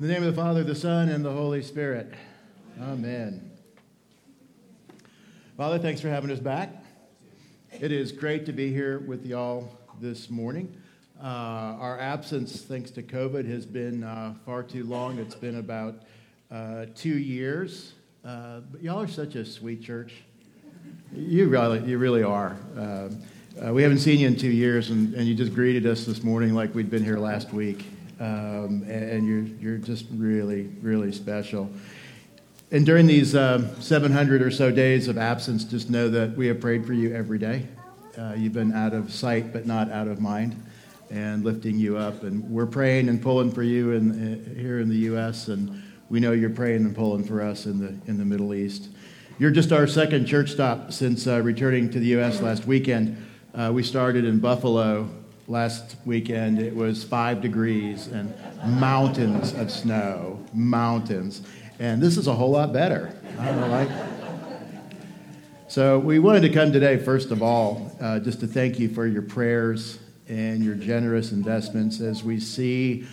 In 0.00 0.08
the 0.08 0.12
name 0.12 0.24
of 0.24 0.34
the 0.34 0.42
Father, 0.42 0.64
the 0.64 0.74
Son, 0.74 1.08
and 1.08 1.24
the 1.24 1.30
Holy 1.30 1.62
Spirit. 1.62 2.12
Amen. 2.82 3.52
Father, 5.56 5.78
thanks 5.78 6.00
for 6.00 6.08
having 6.08 6.32
us 6.32 6.40
back. 6.40 6.84
It 7.70 7.92
is 7.92 8.10
great 8.10 8.44
to 8.46 8.52
be 8.52 8.72
here 8.72 8.98
with 8.98 9.24
y'all 9.24 9.70
this 10.00 10.30
morning. 10.30 10.76
Uh, 11.22 11.78
our 11.78 12.00
absence, 12.00 12.62
thanks 12.62 12.90
to 12.90 13.04
COVID, 13.04 13.48
has 13.48 13.66
been 13.66 14.02
uh, 14.02 14.34
far 14.44 14.64
too 14.64 14.82
long. 14.82 15.20
It's 15.20 15.36
been 15.36 15.58
about 15.60 16.02
uh, 16.50 16.86
two 16.96 17.16
years. 17.16 17.92
Uh, 18.24 18.62
but 18.72 18.82
y'all 18.82 19.00
are 19.00 19.06
such 19.06 19.36
a 19.36 19.44
sweet 19.44 19.80
church. 19.80 20.24
You 21.12 21.46
really, 21.48 21.88
you 21.88 21.98
really 21.98 22.24
are. 22.24 22.56
Uh, 22.76 23.10
uh, 23.64 23.72
we 23.72 23.84
haven't 23.84 23.98
seen 23.98 24.18
you 24.18 24.26
in 24.26 24.34
two 24.34 24.50
years, 24.50 24.90
and, 24.90 25.14
and 25.14 25.28
you 25.28 25.36
just 25.36 25.54
greeted 25.54 25.86
us 25.86 26.04
this 26.04 26.24
morning 26.24 26.52
like 26.52 26.74
we'd 26.74 26.90
been 26.90 27.04
here 27.04 27.18
last 27.18 27.52
week 27.52 27.86
um, 28.20 28.84
and 28.88 29.26
you're, 29.26 29.42
you're 29.60 29.78
just 29.78 30.06
really, 30.12 30.70
really 30.80 31.12
special. 31.12 31.70
And 32.70 32.84
during 32.84 33.06
these 33.06 33.36
um, 33.36 33.68
700 33.80 34.42
or 34.42 34.50
so 34.50 34.70
days 34.70 35.08
of 35.08 35.18
absence, 35.18 35.64
just 35.64 35.90
know 35.90 36.08
that 36.08 36.36
we 36.36 36.46
have 36.48 36.60
prayed 36.60 36.86
for 36.86 36.92
you 36.92 37.14
every 37.14 37.38
day. 37.38 37.66
Uh, 38.18 38.34
you've 38.36 38.52
been 38.52 38.72
out 38.72 38.92
of 38.92 39.12
sight, 39.12 39.52
but 39.52 39.66
not 39.66 39.90
out 39.90 40.08
of 40.08 40.20
mind, 40.20 40.60
and 41.10 41.44
lifting 41.44 41.78
you 41.78 41.96
up. 41.96 42.22
And 42.22 42.48
we're 42.50 42.66
praying 42.66 43.08
and 43.08 43.20
pulling 43.20 43.52
for 43.52 43.62
you 43.62 43.92
in, 43.92 44.10
uh, 44.10 44.60
here 44.60 44.80
in 44.80 44.88
the 44.88 44.96
U.S., 44.96 45.48
and 45.48 45.82
we 46.08 46.20
know 46.20 46.32
you're 46.32 46.50
praying 46.50 46.84
and 46.84 46.94
pulling 46.94 47.24
for 47.24 47.42
us 47.42 47.66
in 47.66 47.78
the, 47.78 47.94
in 48.10 48.18
the 48.18 48.24
Middle 48.24 48.54
East. 48.54 48.88
You're 49.38 49.50
just 49.50 49.72
our 49.72 49.86
second 49.86 50.26
church 50.26 50.50
stop 50.50 50.92
since 50.92 51.26
uh, 51.26 51.42
returning 51.42 51.90
to 51.90 51.98
the 51.98 52.06
U.S. 52.06 52.40
last 52.40 52.66
weekend. 52.66 53.16
Uh, 53.54 53.70
we 53.74 53.82
started 53.82 54.24
in 54.24 54.38
Buffalo 54.38 55.08
last 55.46 55.96
weekend 56.06 56.58
it 56.58 56.74
was 56.74 57.04
five 57.04 57.42
degrees 57.42 58.06
and 58.06 58.32
mountains 58.80 59.52
of 59.54 59.70
snow 59.70 60.42
mountains. 60.54 61.42
And 61.78 62.02
this 62.02 62.16
is 62.16 62.28
a 62.28 62.32
whole 62.32 62.52
lot 62.52 62.72
better 62.72 63.14
i 63.38 63.46
don't 63.46 63.70
like 63.70 63.88
so 65.68 65.98
we 65.98 66.18
wanted 66.18 66.40
to 66.42 66.48
come 66.48 66.72
today 66.72 66.96
first 66.96 67.30
of 67.30 67.42
all 67.42 67.94
uh, 68.00 68.20
just 68.20 68.40
to 68.40 68.46
thank 68.46 68.78
you 68.78 68.88
for 68.88 69.06
your 69.06 69.22
prayers 69.22 69.98
and 70.28 70.64
your 70.64 70.76
generous 70.76 71.32
investments 71.32 72.00
as 72.00 72.22
we 72.22 72.38
see 72.40 73.06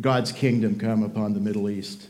god's 0.00 0.32
kingdom 0.32 0.78
come 0.78 1.02
upon 1.02 1.34
the 1.34 1.40
middle 1.40 1.68
east. 1.68 2.08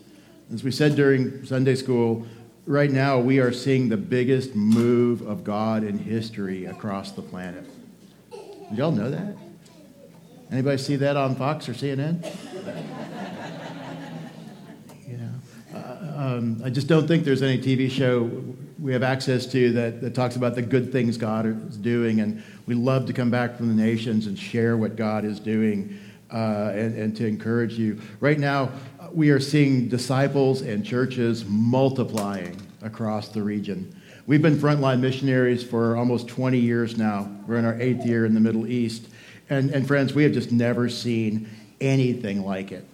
As 0.53 0.63
we 0.63 0.71
said 0.71 0.95
during 0.95 1.45
sunday 1.45 1.75
school 1.75 2.27
right 2.67 2.91
now 2.91 3.19
we 3.19 3.41
are 3.41 3.53
seeing 3.53 3.89
the 3.89 3.97
biggest 3.97 4.55
move 4.55 5.23
of 5.23 5.43
god 5.43 5.83
in 5.83 5.99
history 5.99 6.67
across 6.67 7.13
the 7.13 7.23
planet. 7.23 7.65
Did 8.69 8.79
y'all 8.79 8.93
know 8.93 9.11
that 9.11 9.37
Anybody 10.51 10.79
see 10.79 10.97
that 10.97 11.17
on 11.17 11.35
Fox 11.35 11.69
or 11.69 11.73
CNN? 11.73 12.23
know, 15.17 15.31
uh, 15.75 16.13
um, 16.17 16.61
I 16.65 16.71
just 16.71 16.87
don't 16.87 17.09
think 17.09 17.25
there's 17.25 17.43
any 17.43 17.59
TV 17.59 17.91
show 17.91 18.31
we 18.79 18.93
have 18.93 19.03
access 19.03 19.47
to 19.47 19.73
that, 19.73 20.01
that 20.03 20.15
talks 20.15 20.37
about 20.37 20.55
the 20.55 20.63
good 20.63 20.93
things 20.93 21.17
God 21.17 21.47
is 21.47 21.77
doing. 21.77 22.21
And 22.21 22.45
we 22.67 22.75
love 22.75 23.07
to 23.07 23.13
come 23.13 23.31
back 23.31 23.57
from 23.57 23.69
the 23.69 23.83
nations 23.83 24.27
and 24.27 24.39
share 24.39 24.77
what 24.77 24.97
God 24.97 25.25
is 25.25 25.41
doing 25.41 25.99
uh, 26.33 26.73
and, 26.75 26.97
and 26.97 27.17
to 27.17 27.27
encourage 27.27 27.75
you. 27.75 28.01
Right 28.21 28.39
now, 28.39 28.71
we 29.13 29.31
are 29.31 29.41
seeing 29.41 29.89
disciples 29.89 30.61
and 30.61 30.85
churches 30.85 31.45
multiplying 31.47 32.61
across 32.83 33.29
the 33.29 33.43
region. 33.43 33.96
We've 34.27 34.43
been 34.43 34.57
frontline 34.57 34.99
missionaries 34.99 35.63
for 35.63 35.97
almost 35.97 36.27
20 36.27 36.59
years 36.59 36.99
now. 36.99 37.31
We're 37.47 37.59
in 37.59 37.65
our 37.65 37.81
eighth 37.81 38.05
year 38.05 38.27
in 38.27 38.35
the 38.35 38.41
Middle 38.41 38.67
East. 38.67 39.07
And, 39.49 39.71
and 39.71 39.87
friends, 39.87 40.15
we 40.15 40.25
have 40.25 40.33
just 40.33 40.51
never 40.51 40.89
seen 40.89 41.49
anything 41.81 42.45
like 42.45 42.73
it. 42.73 42.85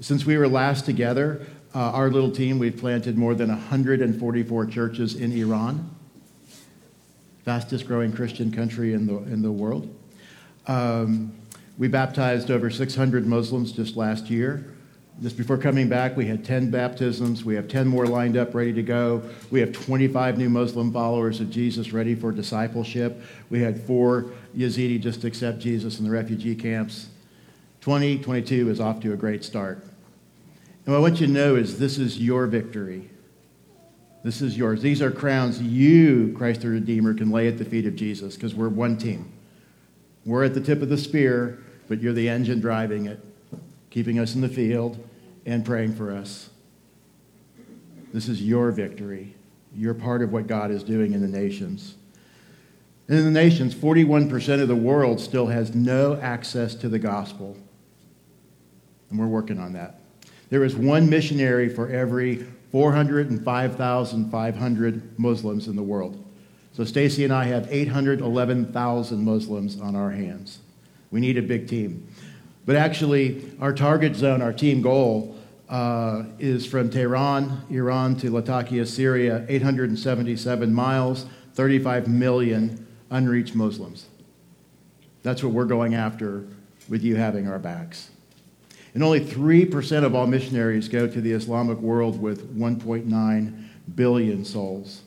Since 0.00 0.26
we 0.26 0.36
were 0.36 0.46
last 0.46 0.84
together, 0.84 1.46
uh, 1.74 1.78
our 1.78 2.10
little 2.10 2.30
team, 2.30 2.58
we've 2.58 2.76
planted 2.76 3.16
more 3.16 3.34
than 3.34 3.48
144 3.48 4.66
churches 4.66 5.14
in 5.14 5.32
Iran, 5.32 5.90
fastest 7.46 7.86
growing 7.86 8.12
Christian 8.12 8.52
country 8.52 8.92
in 8.92 9.06
the, 9.06 9.16
in 9.32 9.40
the 9.40 9.50
world. 9.50 9.88
Um, 10.66 11.32
we 11.78 11.88
baptized 11.88 12.50
over 12.50 12.68
600 12.68 13.26
Muslims 13.26 13.72
just 13.72 13.96
last 13.96 14.28
year. 14.28 14.74
Just 15.20 15.36
before 15.36 15.58
coming 15.58 15.88
back, 15.88 16.16
we 16.16 16.26
had 16.26 16.44
10 16.44 16.70
baptisms. 16.70 17.44
We 17.44 17.56
have 17.56 17.66
10 17.66 17.88
more 17.88 18.06
lined 18.06 18.36
up, 18.36 18.54
ready 18.54 18.72
to 18.74 18.84
go. 18.84 19.20
We 19.50 19.58
have 19.58 19.72
25 19.72 20.38
new 20.38 20.48
Muslim 20.48 20.92
followers 20.92 21.40
of 21.40 21.50
Jesus 21.50 21.92
ready 21.92 22.14
for 22.14 22.30
discipleship. 22.30 23.20
We 23.50 23.60
had 23.60 23.82
four 23.82 24.26
Yazidi 24.56 25.00
just 25.00 25.24
accept 25.24 25.58
Jesus 25.58 25.98
in 25.98 26.04
the 26.04 26.10
refugee 26.10 26.54
camps. 26.54 27.08
2022 27.80 28.70
is 28.70 28.78
off 28.78 29.00
to 29.00 29.12
a 29.12 29.16
great 29.16 29.42
start. 29.42 29.82
And 30.86 30.94
what 30.94 30.98
I 30.98 31.00
want 31.00 31.20
you 31.20 31.26
to 31.26 31.32
know 31.32 31.56
is 31.56 31.80
this 31.80 31.98
is 31.98 32.20
your 32.20 32.46
victory. 32.46 33.10
This 34.22 34.40
is 34.40 34.56
yours. 34.56 34.82
These 34.82 35.02
are 35.02 35.10
crowns 35.10 35.60
you, 35.60 36.32
Christ 36.36 36.60
the 36.60 36.68
Redeemer, 36.68 37.12
can 37.14 37.32
lay 37.32 37.48
at 37.48 37.58
the 37.58 37.64
feet 37.64 37.86
of 37.86 37.96
Jesus 37.96 38.36
because 38.36 38.54
we're 38.54 38.68
one 38.68 38.96
team. 38.96 39.32
We're 40.24 40.44
at 40.44 40.54
the 40.54 40.60
tip 40.60 40.80
of 40.80 40.90
the 40.90 40.98
spear, 40.98 41.58
but 41.88 42.00
you're 42.00 42.12
the 42.12 42.28
engine 42.28 42.60
driving 42.60 43.06
it, 43.06 43.18
keeping 43.90 44.20
us 44.20 44.36
in 44.36 44.42
the 44.42 44.48
field 44.48 45.04
and 45.48 45.64
praying 45.64 45.94
for 45.94 46.12
us. 46.12 46.50
This 48.12 48.28
is 48.28 48.42
your 48.42 48.70
victory. 48.70 49.34
You're 49.74 49.94
part 49.94 50.20
of 50.20 50.30
what 50.30 50.46
God 50.46 50.70
is 50.70 50.82
doing 50.82 51.14
in 51.14 51.22
the 51.22 51.28
nations. 51.28 51.94
In 53.08 53.24
the 53.24 53.30
nations, 53.30 53.74
41% 53.74 54.60
of 54.60 54.68
the 54.68 54.76
world 54.76 55.20
still 55.20 55.46
has 55.46 55.74
no 55.74 56.20
access 56.20 56.74
to 56.76 56.90
the 56.90 56.98
gospel. 56.98 57.56
And 59.08 59.18
we're 59.18 59.26
working 59.26 59.58
on 59.58 59.72
that. 59.72 60.00
There 60.50 60.64
is 60.64 60.76
one 60.76 61.08
missionary 61.08 61.70
for 61.70 61.88
every 61.88 62.44
405,500 62.70 65.18
Muslims 65.18 65.66
in 65.66 65.76
the 65.76 65.82
world. 65.82 66.22
So 66.74 66.84
Stacy 66.84 67.24
and 67.24 67.32
I 67.32 67.44
have 67.44 67.72
811,000 67.72 69.24
Muslims 69.24 69.80
on 69.80 69.96
our 69.96 70.10
hands. 70.10 70.58
We 71.10 71.20
need 71.20 71.38
a 71.38 71.42
big 71.42 71.68
team. 71.68 72.06
But 72.66 72.76
actually, 72.76 73.50
our 73.60 73.72
target 73.72 74.14
zone, 74.14 74.42
our 74.42 74.52
team 74.52 74.82
goal, 74.82 75.37
uh, 75.68 76.24
is 76.38 76.66
from 76.66 76.90
Tehran, 76.90 77.62
Iran 77.70 78.16
to 78.16 78.30
Latakia, 78.30 78.86
Syria, 78.86 79.44
877 79.48 80.72
miles, 80.72 81.26
35 81.54 82.08
million 82.08 82.86
unreached 83.10 83.54
Muslims. 83.54 84.06
That's 85.22 85.42
what 85.42 85.52
we're 85.52 85.64
going 85.64 85.94
after 85.94 86.44
with 86.88 87.02
you 87.02 87.16
having 87.16 87.48
our 87.48 87.58
backs. 87.58 88.10
And 88.94 89.02
only 89.02 89.20
3% 89.20 90.04
of 90.04 90.14
all 90.14 90.26
missionaries 90.26 90.88
go 90.88 91.06
to 91.06 91.20
the 91.20 91.32
Islamic 91.32 91.78
world 91.78 92.20
with 92.20 92.56
1.9 92.56 93.64
billion 93.94 94.44
souls. 94.44 95.02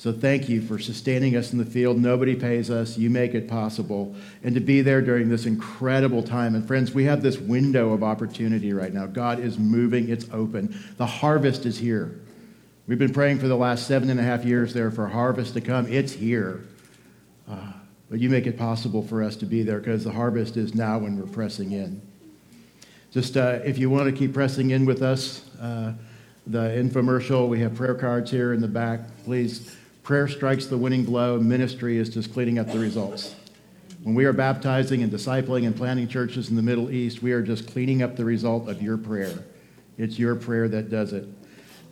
So 0.00 0.14
thank 0.14 0.48
you 0.48 0.62
for 0.62 0.78
sustaining 0.78 1.36
us 1.36 1.52
in 1.52 1.58
the 1.58 1.64
field. 1.66 1.98
Nobody 1.98 2.34
pays 2.34 2.70
us. 2.70 2.96
You 2.96 3.10
make 3.10 3.34
it 3.34 3.46
possible. 3.46 4.14
And 4.42 4.54
to 4.54 4.60
be 4.62 4.80
there 4.80 5.02
during 5.02 5.28
this 5.28 5.44
incredible 5.44 6.22
time. 6.22 6.54
And 6.54 6.66
friends, 6.66 6.94
we 6.94 7.04
have 7.04 7.20
this 7.20 7.36
window 7.36 7.92
of 7.92 8.02
opportunity 8.02 8.72
right 8.72 8.94
now. 8.94 9.04
God 9.04 9.40
is 9.40 9.58
moving, 9.58 10.08
it's 10.08 10.24
open. 10.32 10.74
The 10.96 11.04
harvest 11.04 11.66
is 11.66 11.76
here. 11.76 12.18
We've 12.86 12.98
been 12.98 13.12
praying 13.12 13.40
for 13.40 13.48
the 13.48 13.58
last 13.58 13.86
seven 13.86 14.08
and 14.08 14.18
a 14.18 14.22
half 14.22 14.42
years 14.42 14.72
there 14.72 14.90
for 14.90 15.06
harvest 15.06 15.52
to 15.52 15.60
come. 15.60 15.86
It's 15.86 16.14
here. 16.14 16.64
Uh, 17.46 17.74
but 18.08 18.20
you 18.20 18.30
make 18.30 18.46
it 18.46 18.56
possible 18.56 19.02
for 19.02 19.22
us 19.22 19.36
to 19.36 19.44
be 19.44 19.62
there 19.62 19.80
because 19.80 20.02
the 20.02 20.12
harvest 20.12 20.56
is 20.56 20.74
now 20.74 20.98
when 20.98 21.18
we're 21.18 21.30
pressing 21.30 21.72
in. 21.72 22.00
Just 23.10 23.36
uh, 23.36 23.58
if 23.66 23.76
you 23.76 23.90
want 23.90 24.06
to 24.06 24.18
keep 24.18 24.32
pressing 24.32 24.70
in 24.70 24.86
with 24.86 25.02
us, 25.02 25.44
uh, 25.60 25.92
the 26.46 26.70
infomercial, 26.70 27.50
we 27.50 27.60
have 27.60 27.74
prayer 27.74 27.94
cards 27.94 28.30
here 28.30 28.54
in 28.54 28.62
the 28.62 28.66
back. 28.66 29.00
Please 29.24 29.76
Prayer 30.02 30.28
strikes 30.28 30.66
the 30.66 30.78
winning 30.78 31.04
blow. 31.04 31.38
Ministry 31.38 31.98
is 31.98 32.08
just 32.08 32.32
cleaning 32.32 32.58
up 32.58 32.70
the 32.72 32.78
results. 32.78 33.34
When 34.02 34.14
we 34.14 34.24
are 34.24 34.32
baptizing 34.32 35.02
and 35.02 35.12
discipling 35.12 35.66
and 35.66 35.76
planting 35.76 36.08
churches 36.08 36.48
in 36.48 36.56
the 36.56 36.62
Middle 36.62 36.90
East, 36.90 37.22
we 37.22 37.32
are 37.32 37.42
just 37.42 37.70
cleaning 37.70 38.02
up 38.02 38.16
the 38.16 38.24
result 38.24 38.68
of 38.68 38.80
your 38.80 38.96
prayer. 38.96 39.44
It's 39.98 40.18
your 40.18 40.34
prayer 40.36 40.68
that 40.68 40.90
does 40.90 41.12
it. 41.12 41.28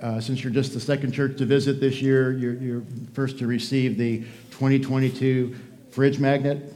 Uh, 0.01 0.21
since 0.21 0.43
you're 0.43 0.53
just 0.53 0.73
the 0.73 0.81
second 0.81 1.13
church 1.13 1.37
to 1.39 1.45
visit 1.45 1.81
this 1.81 2.01
year, 2.01 2.33
you're, 2.33 2.55
you're 2.55 2.83
first 3.13 3.39
to 3.41 3.47
receive 3.47 3.99
the 3.99 4.21
2022 4.53 5.55
fridge 5.91 6.19
magnet. 6.19 6.73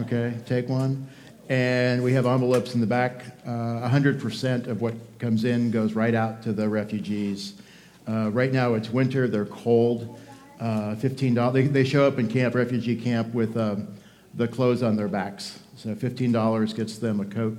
Okay, 0.00 0.34
take 0.46 0.68
one. 0.68 1.06
And 1.48 2.02
we 2.02 2.12
have 2.14 2.26
envelopes 2.26 2.74
in 2.74 2.80
the 2.80 2.86
back. 2.86 3.24
Uh, 3.44 3.88
100% 3.88 4.66
of 4.66 4.80
what 4.80 4.94
comes 5.18 5.44
in 5.44 5.70
goes 5.70 5.92
right 5.92 6.14
out 6.14 6.42
to 6.42 6.52
the 6.52 6.68
refugees. 6.68 7.60
Uh, 8.08 8.30
right 8.30 8.52
now 8.52 8.74
it's 8.74 8.90
winter, 8.90 9.28
they're 9.28 9.44
cold. 9.46 10.18
Uh, 10.60 10.94
$15, 10.94 11.52
they, 11.52 11.62
they 11.62 11.84
show 11.84 12.06
up 12.06 12.18
in 12.18 12.28
camp, 12.28 12.54
refugee 12.54 12.96
camp, 12.96 13.32
with 13.34 13.56
um, 13.56 13.88
the 14.34 14.46
clothes 14.46 14.82
on 14.82 14.96
their 14.96 15.08
backs. 15.08 15.60
So 15.76 15.94
$15 15.94 16.76
gets 16.76 16.98
them 16.98 17.20
a 17.20 17.24
coat, 17.24 17.58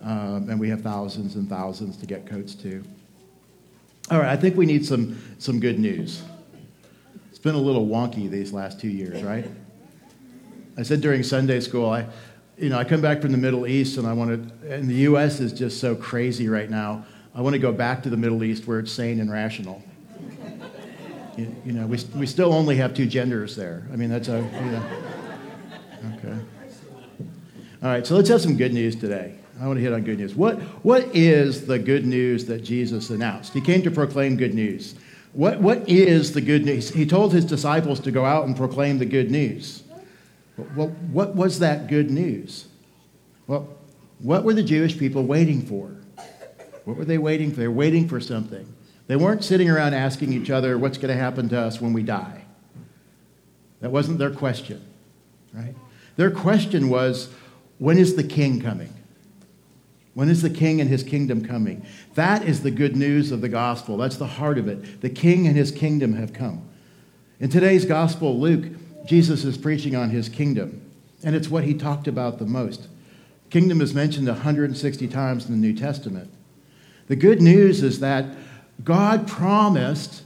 um, 0.00 0.48
and 0.50 0.58
we 0.58 0.68
have 0.70 0.80
thousands 0.80 1.36
and 1.36 1.48
thousands 1.48 1.96
to 1.98 2.06
get 2.06 2.26
coats 2.26 2.54
to. 2.56 2.82
All 4.10 4.18
right, 4.18 4.28
I 4.28 4.36
think 4.36 4.56
we 4.56 4.66
need 4.66 4.84
some, 4.84 5.20
some 5.38 5.60
good 5.60 5.78
news. 5.78 6.22
It's 7.28 7.38
been 7.38 7.54
a 7.54 7.58
little 7.58 7.86
wonky 7.86 8.28
these 8.28 8.52
last 8.52 8.80
two 8.80 8.88
years, 8.88 9.22
right? 9.22 9.48
I 10.76 10.82
said 10.82 11.00
during 11.00 11.22
Sunday 11.22 11.60
school, 11.60 11.90
I, 11.90 12.06
you 12.58 12.68
know, 12.68 12.78
I 12.78 12.84
come 12.84 13.00
back 13.00 13.20
from 13.20 13.32
the 13.32 13.38
Middle 13.38 13.66
East 13.66 13.96
and 13.96 14.06
I 14.06 14.12
want 14.12 14.62
to, 14.62 14.74
and 14.74 14.88
the 14.88 14.94
U.S. 14.94 15.40
is 15.40 15.52
just 15.52 15.80
so 15.80 15.94
crazy 15.94 16.48
right 16.48 16.68
now. 16.68 17.04
I 17.34 17.42
want 17.42 17.54
to 17.54 17.58
go 17.58 17.72
back 17.72 18.02
to 18.02 18.10
the 18.10 18.16
Middle 18.16 18.42
East 18.42 18.66
where 18.66 18.80
it's 18.80 18.90
sane 18.90 19.20
and 19.20 19.30
rational. 19.30 19.82
you, 21.36 21.54
you, 21.64 21.72
know, 21.72 21.86
we, 21.86 21.98
we 22.16 22.26
still 22.26 22.52
only 22.52 22.76
have 22.76 22.92
two 22.92 23.06
genders 23.06 23.54
there. 23.54 23.84
I 23.92 23.96
mean, 23.96 24.10
that's 24.10 24.28
a, 24.28 24.42
know. 24.42 24.86
Okay. 26.16 26.36
All 27.82 27.88
right, 27.88 28.06
so 28.06 28.16
let's 28.16 28.28
have 28.28 28.40
some 28.40 28.56
good 28.56 28.74
news 28.74 28.96
today. 28.96 29.36
I 29.60 29.66
want 29.66 29.76
to 29.76 29.82
hit 29.82 29.92
on 29.92 30.02
good 30.02 30.18
news. 30.18 30.34
What, 30.34 30.58
what 30.84 31.14
is 31.14 31.66
the 31.66 31.78
good 31.78 32.04
news 32.04 32.46
that 32.46 32.64
Jesus 32.64 33.10
announced? 33.10 33.52
He 33.52 33.60
came 33.60 33.82
to 33.82 33.90
proclaim 33.90 34.36
good 34.36 34.54
news. 34.54 34.94
What, 35.32 35.60
what 35.60 35.88
is 35.88 36.32
the 36.32 36.40
good 36.40 36.64
news? 36.64 36.90
He 36.90 37.06
told 37.06 37.32
his 37.32 37.44
disciples 37.44 38.00
to 38.00 38.10
go 38.10 38.24
out 38.24 38.46
and 38.46 38.56
proclaim 38.56 38.98
the 38.98 39.06
good 39.06 39.30
news. 39.30 39.84
Well, 40.74 40.88
what 41.12 41.36
was 41.36 41.60
that 41.60 41.86
good 41.86 42.10
news? 42.10 42.66
Well, 43.46 43.68
what 44.18 44.44
were 44.44 44.54
the 44.54 44.62
Jewish 44.62 44.98
people 44.98 45.24
waiting 45.24 45.62
for? 45.62 45.99
What 46.84 46.96
were 46.96 47.04
they 47.04 47.18
waiting 47.18 47.50
for? 47.50 47.60
They 47.60 47.68
were 47.68 47.74
waiting 47.74 48.08
for 48.08 48.20
something. 48.20 48.74
They 49.06 49.16
weren't 49.16 49.42
sitting 49.44 49.68
around 49.68 49.94
asking 49.94 50.32
each 50.32 50.50
other 50.50 50.78
what's 50.78 50.98
going 50.98 51.14
to 51.14 51.20
happen 51.20 51.48
to 51.48 51.60
us 51.60 51.80
when 51.80 51.92
we 51.92 52.02
die. 52.02 52.44
That 53.80 53.90
wasn't 53.90 54.18
their 54.18 54.30
question, 54.30 54.84
right? 55.52 55.74
Their 56.16 56.30
question 56.30 56.88
was, 56.88 57.32
when 57.78 57.98
is 57.98 58.14
the 58.14 58.24
king 58.24 58.60
coming? 58.60 58.92
When 60.14 60.28
is 60.28 60.42
the 60.42 60.50
king 60.50 60.80
and 60.80 60.90
his 60.90 61.02
kingdom 61.02 61.44
coming? 61.44 61.84
That 62.14 62.44
is 62.44 62.62
the 62.62 62.70
good 62.70 62.94
news 62.94 63.32
of 63.32 63.40
the 63.40 63.48
gospel. 63.48 63.96
That's 63.96 64.16
the 64.16 64.26
heart 64.26 64.58
of 64.58 64.68
it. 64.68 65.00
The 65.00 65.10
king 65.10 65.46
and 65.46 65.56
his 65.56 65.70
kingdom 65.70 66.14
have 66.14 66.32
come. 66.32 66.68
In 67.38 67.48
today's 67.48 67.84
gospel, 67.84 68.38
Luke, 68.38 68.66
Jesus 69.06 69.44
is 69.44 69.56
preaching 69.56 69.96
on 69.96 70.10
his 70.10 70.28
kingdom, 70.28 70.82
and 71.24 71.34
it's 71.34 71.48
what 71.48 71.64
he 71.64 71.74
talked 71.74 72.06
about 72.06 72.38
the 72.38 72.44
most. 72.44 72.88
Kingdom 73.48 73.80
is 73.80 73.94
mentioned 73.94 74.28
160 74.28 75.08
times 75.08 75.46
in 75.46 75.52
the 75.52 75.58
New 75.58 75.74
Testament. 75.74 76.30
The 77.10 77.16
good 77.16 77.42
news 77.42 77.82
is 77.82 77.98
that 77.98 78.24
God 78.84 79.26
promised 79.26 80.22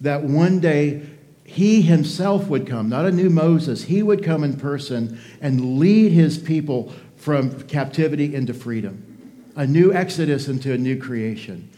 that 0.00 0.22
one 0.22 0.60
day 0.60 1.02
he 1.44 1.82
himself 1.82 2.48
would 2.48 2.66
come, 2.66 2.88
not 2.88 3.04
a 3.04 3.12
new 3.12 3.28
Moses. 3.28 3.82
He 3.82 4.02
would 4.02 4.24
come 4.24 4.42
in 4.42 4.56
person 4.56 5.20
and 5.42 5.78
lead 5.78 6.10
his 6.12 6.38
people 6.38 6.90
from 7.16 7.60
captivity 7.64 8.34
into 8.34 8.54
freedom, 8.54 9.04
a 9.56 9.66
new 9.66 9.92
exodus 9.92 10.48
into 10.48 10.72
a 10.72 10.78
new 10.78 10.98
creation. 10.98 11.68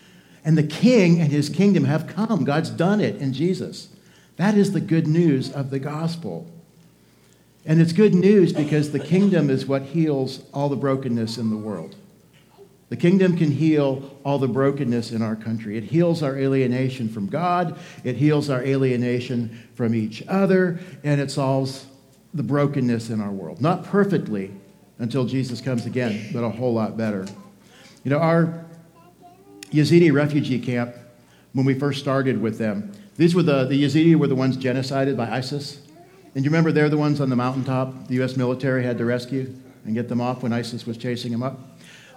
And 0.45 0.57
the 0.57 0.63
king 0.63 1.21
and 1.21 1.33
his 1.33 1.49
kingdom 1.49 1.87
have 1.87 2.07
come. 2.07 2.45
God's 2.45 2.71
done 2.71 3.01
it 3.01 3.17
in 3.17 3.33
Jesus. 3.33 3.89
That 4.37 4.57
is 4.57 4.71
the 4.71 4.81
good 4.81 5.09
news 5.09 5.51
of 5.51 5.71
the 5.71 5.81
gospel. 5.81 6.47
And 7.67 7.81
it's 7.81 7.93
good 7.93 8.15
news 8.15 8.53
because 8.53 8.93
the 8.93 9.01
kingdom 9.01 9.51
is 9.51 9.67
what 9.67 9.83
heals 9.83 10.45
all 10.55 10.69
the 10.69 10.77
brokenness 10.77 11.39
in 11.39 11.51
the 11.51 11.57
world. 11.57 11.97
The 12.95 13.01
kingdom 13.01 13.37
can 13.37 13.51
heal 13.51 14.09
all 14.23 14.39
the 14.39 14.47
brokenness 14.47 15.11
in 15.11 15.21
our 15.21 15.35
country. 15.35 15.77
It 15.77 15.83
heals 15.83 16.23
our 16.23 16.39
alienation 16.39 17.09
from 17.09 17.27
God, 17.27 17.77
it 18.05 18.15
heals 18.15 18.49
our 18.49 18.63
alienation 18.63 19.65
from 19.75 19.97
each 19.97 20.23
other, 20.29 20.79
and 21.03 21.21
it 21.21 21.33
solves 21.33 21.87
the 22.35 22.45
brokenness 22.45 23.11
in 23.11 23.21
our 23.21 23.33
world. 23.33 23.61
Not 23.61 23.83
perfectly 23.83 24.53
until 25.01 25.25
Jesus 25.25 25.61
comes 25.61 25.87
again, 25.87 26.31
but 26.33 26.45
a 26.45 26.49
whole 26.49 26.73
lot 26.73 26.97
better. 26.97 27.27
You 28.05 28.13
know, 28.13 28.19
our 28.19 28.65
Yazidi 29.73 30.13
refugee 30.13 30.61
camp, 30.61 30.95
when 31.53 31.67
we 31.67 31.77
first 31.77 31.99
started 31.99 32.41
with 32.41 32.59
them, 32.59 32.93
these 33.17 33.35
were 33.35 33.43
the, 33.43 33.65
the 33.65 33.83
Yazidi 33.83 34.15
were 34.15 34.29
the 34.29 34.37
ones 34.37 34.57
genocided 34.57 35.17
by 35.17 35.29
ISIS. 35.33 35.81
And 36.37 36.45
you 36.45 36.49
remember 36.49 36.71
they're 36.71 36.89
the 36.89 36.97
ones 36.97 37.21
on 37.21 37.29
the 37.29 37.35
mountaintop 37.35 38.07
the 38.07 38.15
U.S. 38.15 38.37
military 38.37 38.85
had 38.85 38.99
to 38.99 39.05
rescue 39.05 39.53
and 39.85 39.97
get 39.97 40.09
them 40.09 40.21
off 40.21 40.45
when 40.45 40.53
ISIS 40.53 40.87
was 40.87 40.97
chasing 40.97 41.33
them 41.33 41.43
up? 41.43 41.74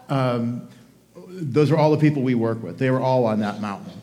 Um, 0.09 0.67
those 1.27 1.71
are 1.71 1.77
all 1.77 1.91
the 1.91 1.97
people 1.97 2.23
we 2.23 2.35
work 2.35 2.63
with. 2.63 2.77
They 2.77 2.89
were 2.89 2.99
all 2.99 3.25
on 3.25 3.39
that 3.41 3.61
mountain. 3.61 3.93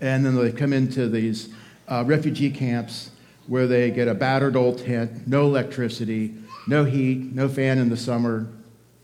And 0.00 0.24
then 0.24 0.34
they 0.34 0.52
come 0.52 0.72
into 0.72 1.08
these 1.08 1.52
uh, 1.88 2.04
refugee 2.06 2.50
camps 2.50 3.10
where 3.46 3.66
they 3.66 3.90
get 3.90 4.08
a 4.08 4.14
battered 4.14 4.56
old 4.56 4.78
tent, 4.78 5.26
no 5.26 5.42
electricity, 5.42 6.34
no 6.66 6.84
heat, 6.84 7.34
no 7.34 7.48
fan 7.48 7.78
in 7.78 7.88
the 7.88 7.96
summer, 7.96 8.48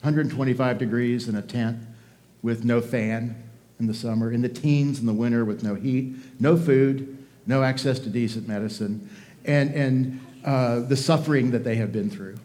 125 0.00 0.78
degrees 0.78 1.28
in 1.28 1.34
a 1.34 1.42
tent 1.42 1.78
with 2.42 2.64
no 2.64 2.80
fan 2.80 3.42
in 3.80 3.86
the 3.86 3.94
summer, 3.94 4.30
in 4.30 4.40
the 4.40 4.48
teens 4.48 5.00
in 5.00 5.06
the 5.06 5.12
winter 5.12 5.44
with 5.44 5.62
no 5.62 5.74
heat, 5.74 6.14
no 6.40 6.56
food, 6.56 7.18
no 7.46 7.62
access 7.62 7.98
to 7.98 8.08
decent 8.08 8.46
medicine, 8.46 9.08
and, 9.44 9.74
and 9.74 10.20
uh, 10.44 10.80
the 10.80 10.96
suffering 10.96 11.50
that 11.50 11.64
they 11.64 11.74
have 11.74 11.92
been 11.92 12.08
through. 12.08 12.36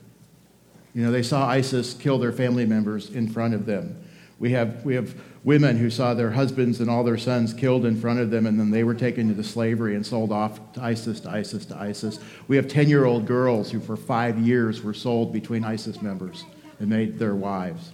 You 0.94 1.04
know, 1.04 1.12
they 1.12 1.24
saw 1.24 1.48
ISIS 1.48 1.94
kill 1.94 2.18
their 2.18 2.32
family 2.32 2.66
members 2.66 3.10
in 3.10 3.30
front 3.30 3.54
of 3.54 3.66
them. 3.66 4.02
We 4.40 4.52
have, 4.52 4.84
we 4.84 4.96
have 4.96 5.16
women 5.44 5.78
who 5.78 5.90
saw 5.90 6.14
their 6.14 6.32
husbands 6.32 6.80
and 6.80 6.90
all 6.90 7.04
their 7.04 7.18
sons 7.18 7.54
killed 7.54 7.86
in 7.86 8.00
front 8.00 8.20
of 8.20 8.32
them, 8.32 8.48
and 8.48 8.60
then 8.60 8.72
they 8.72 8.84
were 8.84 8.96
taken 8.96 9.30
into 9.30 9.44
slavery 9.44 9.96
and 9.96 10.06
sold 10.06 10.32
off 10.32 10.74
to 10.74 10.84
ISIS, 10.84 11.20
to 11.22 11.30
ISIS, 11.30 11.66
to 11.68 11.78
ISIS. 11.78 12.20
We 12.48 12.56
have 12.56 12.68
10 12.68 12.90
year 12.90 13.06
old 13.06 13.26
girls 13.26 13.72
who, 13.72 13.80
for 13.80 13.96
five 13.96 14.40
years, 14.40 14.82
were 14.82 14.94
sold 14.94 15.32
between 15.32 15.64
ISIS 15.64 16.02
members 16.02 16.44
and 16.80 16.90
made 16.90 17.20
their 17.20 17.36
wives. 17.36 17.92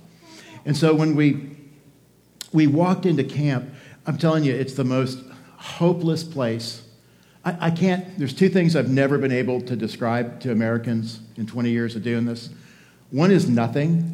And 0.66 0.76
so 0.76 0.96
when 0.96 1.16
we, 1.16 1.56
we 2.54 2.66
walked 2.66 3.06
into 3.06 3.24
camp, 3.24 3.70
I'm 4.06 4.18
telling 4.18 4.44
you, 4.44 4.56
it's 4.56 4.74
the 4.74 4.86
most 4.86 5.20
hopeless 5.58 6.24
place. 6.24 6.82
I, 7.44 7.68
I 7.68 7.72
can't, 7.72 8.18
there's 8.18 8.34
two 8.34 8.50
things 8.50 8.76
I've 8.76 8.90
never 8.90 9.18
been 9.18 9.34
able 9.34 9.62
to 9.62 9.76
describe 9.76 10.40
to 10.42 10.52
Americans 10.52 11.20
in 11.36 11.46
20 11.46 11.70
years 11.70 11.96
of 11.96 12.04
doing 12.04 12.26
this. 12.26 12.50
One 13.12 13.32
is 13.32 13.48
nothing. 13.48 14.14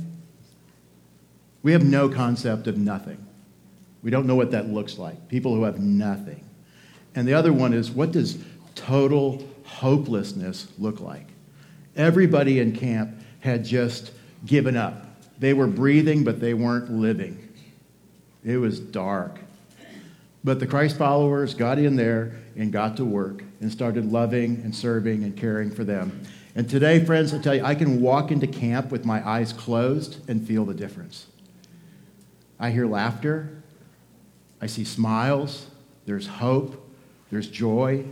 We 1.63 1.71
have 1.71 1.83
no 1.83 2.09
concept 2.09 2.67
of 2.67 2.77
nothing. 2.77 3.25
We 4.03 4.11
don't 4.11 4.27
know 4.27 4.35
what 4.35 4.51
that 4.51 4.69
looks 4.69 4.97
like. 4.97 5.29
People 5.29 5.55
who 5.55 5.63
have 5.63 5.79
nothing. 5.79 6.43
And 7.15 7.27
the 7.27 7.33
other 7.33 7.53
one 7.53 7.73
is 7.73 7.89
what 7.89 8.11
does 8.11 8.37
total 8.75 9.47
hopelessness 9.63 10.67
look 10.77 10.99
like? 10.99 11.27
Everybody 11.95 12.59
in 12.59 12.75
camp 12.75 13.15
had 13.39 13.63
just 13.63 14.11
given 14.45 14.75
up. 14.75 15.05
They 15.39 15.53
were 15.53 15.67
breathing, 15.67 16.23
but 16.23 16.39
they 16.39 16.53
weren't 16.53 16.91
living. 16.91 17.49
It 18.43 18.57
was 18.57 18.79
dark. 18.79 19.39
But 20.43 20.59
the 20.59 20.67
Christ 20.67 20.97
followers 20.97 21.53
got 21.53 21.79
in 21.79 21.95
there 21.95 22.35
and 22.57 22.71
got 22.71 22.97
to 22.97 23.05
work 23.05 23.43
and 23.61 23.71
started 23.71 24.11
loving 24.11 24.61
and 24.63 24.75
serving 24.75 25.23
and 25.23 25.35
caring 25.37 25.71
for 25.71 25.83
them. 25.83 26.21
And 26.55 26.69
today, 26.69 27.03
friends, 27.03 27.33
I 27.33 27.39
tell 27.39 27.55
you, 27.55 27.63
I 27.63 27.73
can 27.73 28.01
walk 28.01 28.31
into 28.31 28.45
camp 28.45 28.91
with 28.91 29.05
my 29.05 29.27
eyes 29.27 29.53
closed 29.53 30.29
and 30.29 30.45
feel 30.45 30.65
the 30.65 30.73
difference. 30.73 31.27
I 32.59 32.69
hear 32.69 32.85
laughter, 32.85 33.63
I 34.61 34.67
see 34.67 34.85
smiles, 34.85 35.67
there's 36.05 36.27
hope, 36.27 36.79
there's 37.31 37.47
joy. 37.47 38.05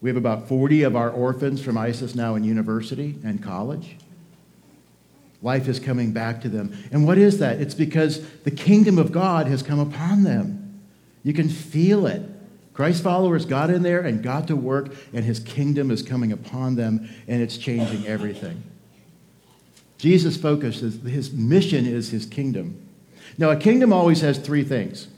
We 0.00 0.08
have 0.08 0.16
about 0.16 0.48
40 0.48 0.82
of 0.82 0.96
our 0.96 1.10
orphans 1.10 1.62
from 1.62 1.76
ISIS 1.76 2.14
now 2.14 2.34
in 2.34 2.42
university 2.42 3.16
and 3.24 3.42
college. 3.42 3.96
Life 5.42 5.68
is 5.68 5.78
coming 5.78 6.12
back 6.12 6.40
to 6.42 6.48
them. 6.48 6.76
And 6.90 7.06
what 7.06 7.18
is 7.18 7.38
that? 7.38 7.60
It's 7.60 7.74
because 7.74 8.26
the 8.40 8.50
kingdom 8.50 8.98
of 8.98 9.12
God 9.12 9.46
has 9.48 9.62
come 9.62 9.78
upon 9.78 10.22
them. 10.22 10.80
You 11.22 11.34
can 11.34 11.48
feel 11.48 12.06
it. 12.06 12.22
Christ 12.74 13.02
followers 13.02 13.44
got 13.44 13.70
in 13.70 13.82
there 13.82 14.00
and 14.00 14.22
got 14.22 14.46
to 14.48 14.56
work, 14.56 14.94
and 15.12 15.24
his 15.24 15.38
kingdom 15.40 15.90
is 15.90 16.02
coming 16.02 16.32
upon 16.32 16.76
them, 16.76 17.08
and 17.28 17.42
it's 17.42 17.58
changing 17.58 18.06
everything. 18.06 18.62
Jesus' 19.98 20.36
focus 20.36 20.82
is 20.82 21.00
his 21.02 21.32
mission 21.32 21.86
is 21.86 22.10
his 22.10 22.26
kingdom. 22.26 22.88
Now, 23.38 23.50
a 23.50 23.56
kingdom 23.56 23.92
always 23.92 24.20
has 24.22 24.38
three 24.38 24.64
things. 24.64 25.08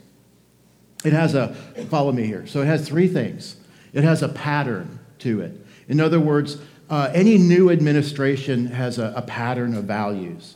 It 1.03 1.13
has 1.13 1.33
a, 1.33 1.53
follow 1.89 2.11
me 2.11 2.25
here. 2.25 2.45
So 2.47 2.61
it 2.61 2.65
has 2.65 2.87
three 2.87 3.07
things. 3.07 3.55
It 3.93 4.03
has 4.03 4.21
a 4.21 4.29
pattern 4.29 4.99
to 5.19 5.41
it. 5.41 5.65
In 5.87 5.99
other 5.99 6.19
words, 6.19 6.57
uh, 6.89 7.09
any 7.13 7.37
new 7.37 7.69
administration 7.71 8.67
has 8.67 8.99
a, 8.99 9.13
a 9.15 9.21
pattern 9.21 9.75
of 9.75 9.85
values. 9.85 10.55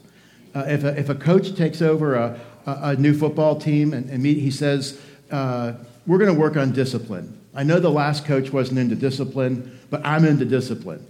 Uh, 0.54 0.66
if, 0.68 0.84
a, 0.84 1.00
if 1.00 1.10
a 1.10 1.16
coach 1.16 1.56
takes 1.56 1.82
over 1.82 2.16
a, 2.16 2.40
a, 2.66 2.78
a 2.82 2.96
new 2.96 3.14
football 3.14 3.60
team 3.60 3.94
and, 3.94 4.10
and 4.10 4.26
he 4.26 4.52
says, 4.52 5.00
uh, 5.32 5.74
we're 6.10 6.18
going 6.18 6.34
to 6.34 6.40
work 6.40 6.58
on 6.58 6.72
discipline. 6.72 7.40
I 7.54 7.62
know 7.62 7.80
the 7.80 7.92
last 7.92 8.26
coach 8.26 8.52
wasn't 8.52 8.80
into 8.80 8.96
discipline, 8.96 9.80
but 9.92 10.04
I'm 10.04 10.26
into 10.26 10.44
discipline. 10.44 11.06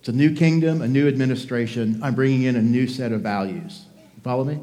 It's 0.00 0.10
a 0.10 0.12
new 0.12 0.36
kingdom, 0.36 0.82
a 0.82 0.88
new 0.88 1.08
administration. 1.08 1.98
I'm 2.02 2.14
bringing 2.14 2.42
in 2.42 2.54
a 2.54 2.60
new 2.60 2.86
set 2.86 3.12
of 3.12 3.22
values. 3.22 3.86
You 3.96 4.20
follow 4.22 4.44
me? 4.44 4.60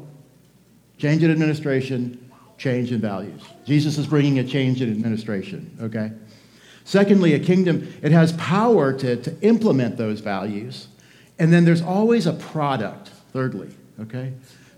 Change 0.96 1.24
in 1.24 1.30
administration, 1.32 2.30
change 2.56 2.92
in 2.92 3.00
values. 3.00 3.42
Jesus 3.66 3.98
is 3.98 4.06
bringing 4.06 4.38
a 4.38 4.44
change 4.44 4.80
in 4.80 4.92
administration, 4.92 5.76
okay? 5.82 6.12
Secondly, 6.84 7.34
a 7.34 7.40
kingdom, 7.40 7.92
it 8.00 8.12
has 8.12 8.30
power 8.34 8.92
to, 8.92 9.16
to 9.16 9.40
implement 9.40 9.96
those 9.96 10.20
values. 10.20 10.86
And 11.40 11.52
then 11.52 11.64
there's 11.64 11.82
always 11.82 12.28
a 12.28 12.32
product, 12.34 13.10
thirdly, 13.32 13.74
okay? 13.98 14.34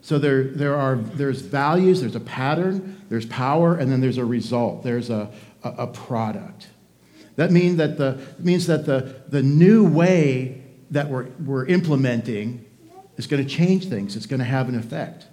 So 0.06 0.20
there, 0.20 0.44
there 0.44 0.76
are, 0.76 0.94
there's 0.94 1.40
values, 1.40 2.00
there's 2.00 2.14
a 2.14 2.20
pattern, 2.20 3.02
there's 3.08 3.26
power, 3.26 3.74
and 3.74 3.90
then 3.90 4.00
there's 4.00 4.18
a 4.18 4.24
result. 4.24 4.84
There's 4.84 5.10
a, 5.10 5.32
a, 5.64 5.68
a 5.70 5.86
product. 5.88 6.68
That, 7.34 7.50
mean 7.50 7.78
that 7.78 7.98
the, 7.98 8.24
means 8.38 8.68
that 8.68 8.86
the, 8.86 9.22
the 9.26 9.42
new 9.42 9.84
way 9.84 10.62
that 10.92 11.08
we're, 11.08 11.26
we're 11.44 11.66
implementing 11.66 12.64
is 13.16 13.26
going 13.26 13.44
to 13.44 13.50
change 13.52 13.88
things, 13.88 14.14
it's 14.14 14.26
going 14.26 14.38
to 14.38 14.46
have 14.46 14.68
an 14.68 14.78
effect. 14.78 15.26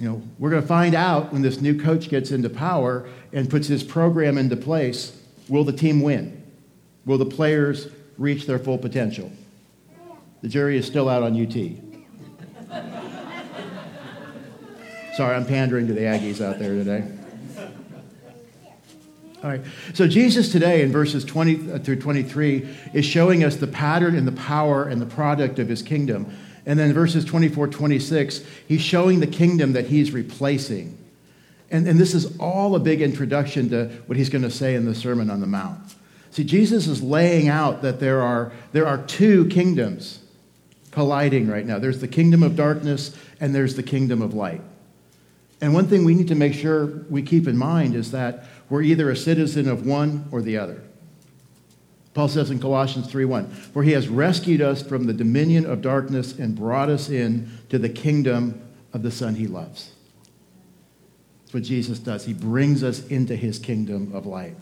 You 0.00 0.08
know, 0.08 0.22
we're 0.40 0.50
going 0.50 0.62
to 0.62 0.68
find 0.68 0.96
out 0.96 1.32
when 1.32 1.42
this 1.42 1.60
new 1.60 1.80
coach 1.80 2.08
gets 2.08 2.32
into 2.32 2.50
power 2.50 3.08
and 3.32 3.48
puts 3.48 3.68
his 3.68 3.84
program 3.84 4.36
into 4.36 4.56
place 4.56 5.16
will 5.48 5.62
the 5.62 5.72
team 5.72 6.02
win? 6.02 6.42
Will 7.04 7.18
the 7.18 7.24
players 7.24 7.86
reach 8.18 8.46
their 8.46 8.58
full 8.58 8.78
potential? 8.78 9.30
The 10.42 10.48
jury 10.48 10.76
is 10.76 10.86
still 10.86 11.08
out 11.08 11.22
on 11.22 11.40
UT. 11.40 11.85
Sorry, 15.16 15.34
I'm 15.34 15.46
pandering 15.46 15.86
to 15.86 15.94
the 15.94 16.02
Aggies 16.02 16.44
out 16.44 16.58
there 16.58 16.74
today. 16.74 17.02
All 19.42 19.48
right. 19.48 19.62
So 19.94 20.06
Jesus 20.06 20.52
today 20.52 20.82
in 20.82 20.92
verses 20.92 21.24
20 21.24 21.72
uh, 21.72 21.78
through 21.78 22.00
23 22.00 22.68
is 22.92 23.06
showing 23.06 23.42
us 23.42 23.56
the 23.56 23.66
pattern 23.66 24.14
and 24.14 24.28
the 24.28 24.32
power 24.32 24.84
and 24.84 25.00
the 25.00 25.06
product 25.06 25.58
of 25.58 25.68
his 25.68 25.80
kingdom. 25.80 26.36
And 26.66 26.78
then 26.78 26.92
verses 26.92 27.24
24, 27.24 27.68
26, 27.68 28.44
he's 28.68 28.82
showing 28.82 29.20
the 29.20 29.26
kingdom 29.26 29.72
that 29.72 29.86
he's 29.86 30.12
replacing. 30.12 30.98
And, 31.70 31.88
and 31.88 31.98
this 31.98 32.12
is 32.12 32.36
all 32.38 32.74
a 32.76 32.80
big 32.80 33.00
introduction 33.00 33.70
to 33.70 33.86
what 34.04 34.18
he's 34.18 34.28
going 34.28 34.42
to 34.42 34.50
say 34.50 34.74
in 34.74 34.84
the 34.84 34.94
Sermon 34.94 35.30
on 35.30 35.40
the 35.40 35.46
Mount. 35.46 35.94
See, 36.30 36.44
Jesus 36.44 36.86
is 36.86 37.02
laying 37.02 37.48
out 37.48 37.80
that 37.80 38.00
there 38.00 38.20
are, 38.20 38.52
there 38.72 38.86
are 38.86 38.98
two 38.98 39.46
kingdoms 39.46 40.18
colliding 40.90 41.46
right 41.46 41.64
now 41.64 41.78
there's 41.78 42.00
the 42.00 42.08
kingdom 42.08 42.42
of 42.42 42.56
darkness, 42.56 43.16
and 43.40 43.54
there's 43.54 43.76
the 43.76 43.82
kingdom 43.82 44.20
of 44.20 44.34
light. 44.34 44.60
And 45.60 45.72
one 45.72 45.86
thing 45.86 46.04
we 46.04 46.14
need 46.14 46.28
to 46.28 46.34
make 46.34 46.52
sure 46.52 46.86
we 47.08 47.22
keep 47.22 47.48
in 47.48 47.56
mind 47.56 47.94
is 47.94 48.10
that 48.10 48.44
we're 48.68 48.82
either 48.82 49.10
a 49.10 49.16
citizen 49.16 49.68
of 49.68 49.86
one 49.86 50.26
or 50.30 50.42
the 50.42 50.58
other. 50.58 50.82
Paul 52.12 52.28
says 52.28 52.50
in 52.50 52.58
Colossians 52.58 53.08
3:1, 53.08 53.46
"For 53.72 53.82
he 53.82 53.92
has 53.92 54.08
rescued 54.08 54.60
us 54.62 54.82
from 54.82 55.04
the 55.04 55.12
dominion 55.12 55.66
of 55.66 55.82
darkness 55.82 56.34
and 56.38 56.54
brought 56.56 56.88
us 56.88 57.08
in 57.08 57.48
to 57.68 57.78
the 57.78 57.88
kingdom 57.88 58.54
of 58.92 59.02
the 59.02 59.10
son 59.10 59.34
he 59.34 59.46
loves." 59.46 59.90
That's 61.42 61.54
what 61.54 61.62
Jesus 61.62 61.98
does. 61.98 62.24
He 62.24 62.32
brings 62.32 62.82
us 62.82 63.06
into 63.08 63.36
his 63.36 63.58
kingdom 63.58 64.10
of 64.12 64.26
light. 64.26 64.56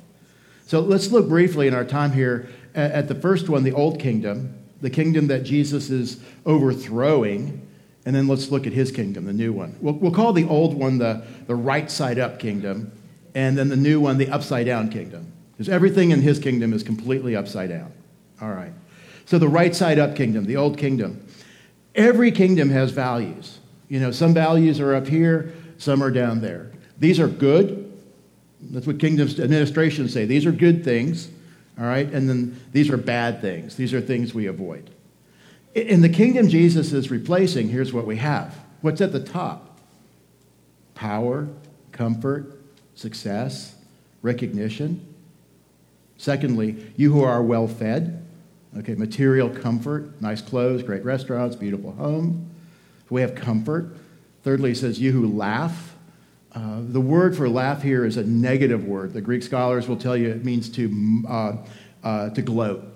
So 0.67 0.81
let's 0.81 1.13
look 1.13 1.29
briefly 1.29 1.67
in 1.67 1.75
our 1.75 1.85
time 1.85 2.13
here 2.13 2.49
at 2.75 3.07
the 3.09 3.15
first 3.15 3.49
one, 3.49 3.63
the 3.63 3.73
old 3.73 3.99
kingdom, 3.99 4.55
the 4.81 4.91
kingdom 4.91 5.29
that 5.29 5.45
Jesus 5.45 5.91
is 5.91 6.19
overthrowing, 6.45 7.61
and 8.07 8.15
then 8.15 8.29
let's 8.29 8.51
look 8.51 8.67
at 8.67 8.73
his 8.73 8.91
kingdom, 8.91 9.25
the 9.25 9.33
new 9.33 9.53
one. 9.53 9.77
We'll, 9.81 9.95
we'll 9.95 10.13
call 10.13 10.33
the 10.33 10.45
old 10.45 10.75
one 10.75 10.99
the, 10.99 11.25
the 11.47 11.55
right 11.55 11.91
side 11.91 12.19
up 12.19 12.39
kingdom, 12.39 12.93
and 13.35 13.57
then 13.57 13.69
the 13.69 13.77
new 13.77 14.01
one, 14.01 14.19
the 14.19 14.29
upside 14.29 14.67
down 14.67 14.91
kingdom. 14.91 15.33
Because 15.53 15.69
everything 15.69 16.11
in 16.11 16.21
his 16.21 16.39
kingdom 16.39 16.73
is 16.73 16.83
completely 16.83 17.37
upside 17.37 17.71
down. 17.71 17.93
All 18.41 18.51
right. 18.51 18.73
So 19.27 19.39
the 19.39 19.49
right 19.49 19.75
side 19.75 19.99
up 19.99 20.17
kingdom, 20.17 20.45
the 20.45 20.57
old 20.57 20.77
kingdom. 20.77 21.27
Every 21.95 22.31
kingdom 22.31 22.71
has 22.71 22.91
values. 22.91 23.59
You 23.89 24.01
know, 24.01 24.11
some 24.11 24.35
values 24.35 24.81
are 24.81 24.95
up 24.95 25.07
here, 25.07 25.55
some 25.79 26.03
are 26.03 26.11
down 26.11 26.41
there. 26.41 26.73
These 26.99 27.21
are 27.21 27.29
good. 27.29 27.93
That's 28.61 28.87
what 28.87 28.99
kingdoms 28.99 29.39
administrations 29.39 30.13
say. 30.13 30.25
These 30.25 30.47
are 30.47 30.53
good 30.53 30.85
things. 30.85 31.29
All 31.79 31.85
right. 31.85 32.07
And 32.11 32.29
then 32.29 32.61
these 32.73 32.91
are 32.91 32.97
bad 32.97 33.41
things. 33.41 33.77
These 33.77 33.93
are 33.95 34.01
things 34.01 34.35
we 34.35 34.47
avoid. 34.47 34.91
In 35.75 36.03
the 36.03 36.09
kingdom 36.09 36.49
Jesus 36.49 36.93
is 36.93 37.11
replacing, 37.11 37.69
here's 37.69 37.93
what 37.93 38.07
we 38.07 38.17
have. 38.17 38.57
What's 38.81 39.01
at 39.01 39.13
the 39.13 39.21
top? 39.21 39.81
Power, 40.95 41.49
comfort, 41.91 42.61
success, 42.95 43.75
recognition. 44.23 45.15
Secondly, 46.17 46.93
you 46.97 47.13
who 47.13 47.23
are 47.25 47.43
well 47.43 47.67
fed, 47.67 48.25
okay, 48.79 48.95
material 48.95 49.51
comfort, 49.51 50.21
nice 50.23 50.41
clothes, 50.41 50.85
great 50.85 51.05
restaurants, 51.05 51.57
beautiful 51.57 51.93
home. 51.93 52.51
We 53.11 53.21
have 53.21 53.35
comfort. 53.35 53.97
Thirdly, 54.45 54.71
he 54.71 54.75
says, 54.75 55.01
you 55.01 55.11
who 55.11 55.27
laugh. 55.27 55.97
Uh, 56.53 56.81
the 56.81 57.01
word 57.01 57.37
for 57.37 57.49
laugh 57.49 57.83
here 57.83 58.05
is 58.05 58.17
a 58.17 58.23
negative 58.23 58.85
word. 58.85 59.13
The 59.13 59.21
Greek 59.21 59.43
scholars 59.43 59.89
will 59.89 59.97
tell 59.97 60.17
you 60.17 60.29
it 60.29 60.45
means 60.45 60.69
to, 60.71 61.23
uh, 61.29 61.57
uh, 62.05 62.31
to 62.31 62.43
gloat. 62.43 62.94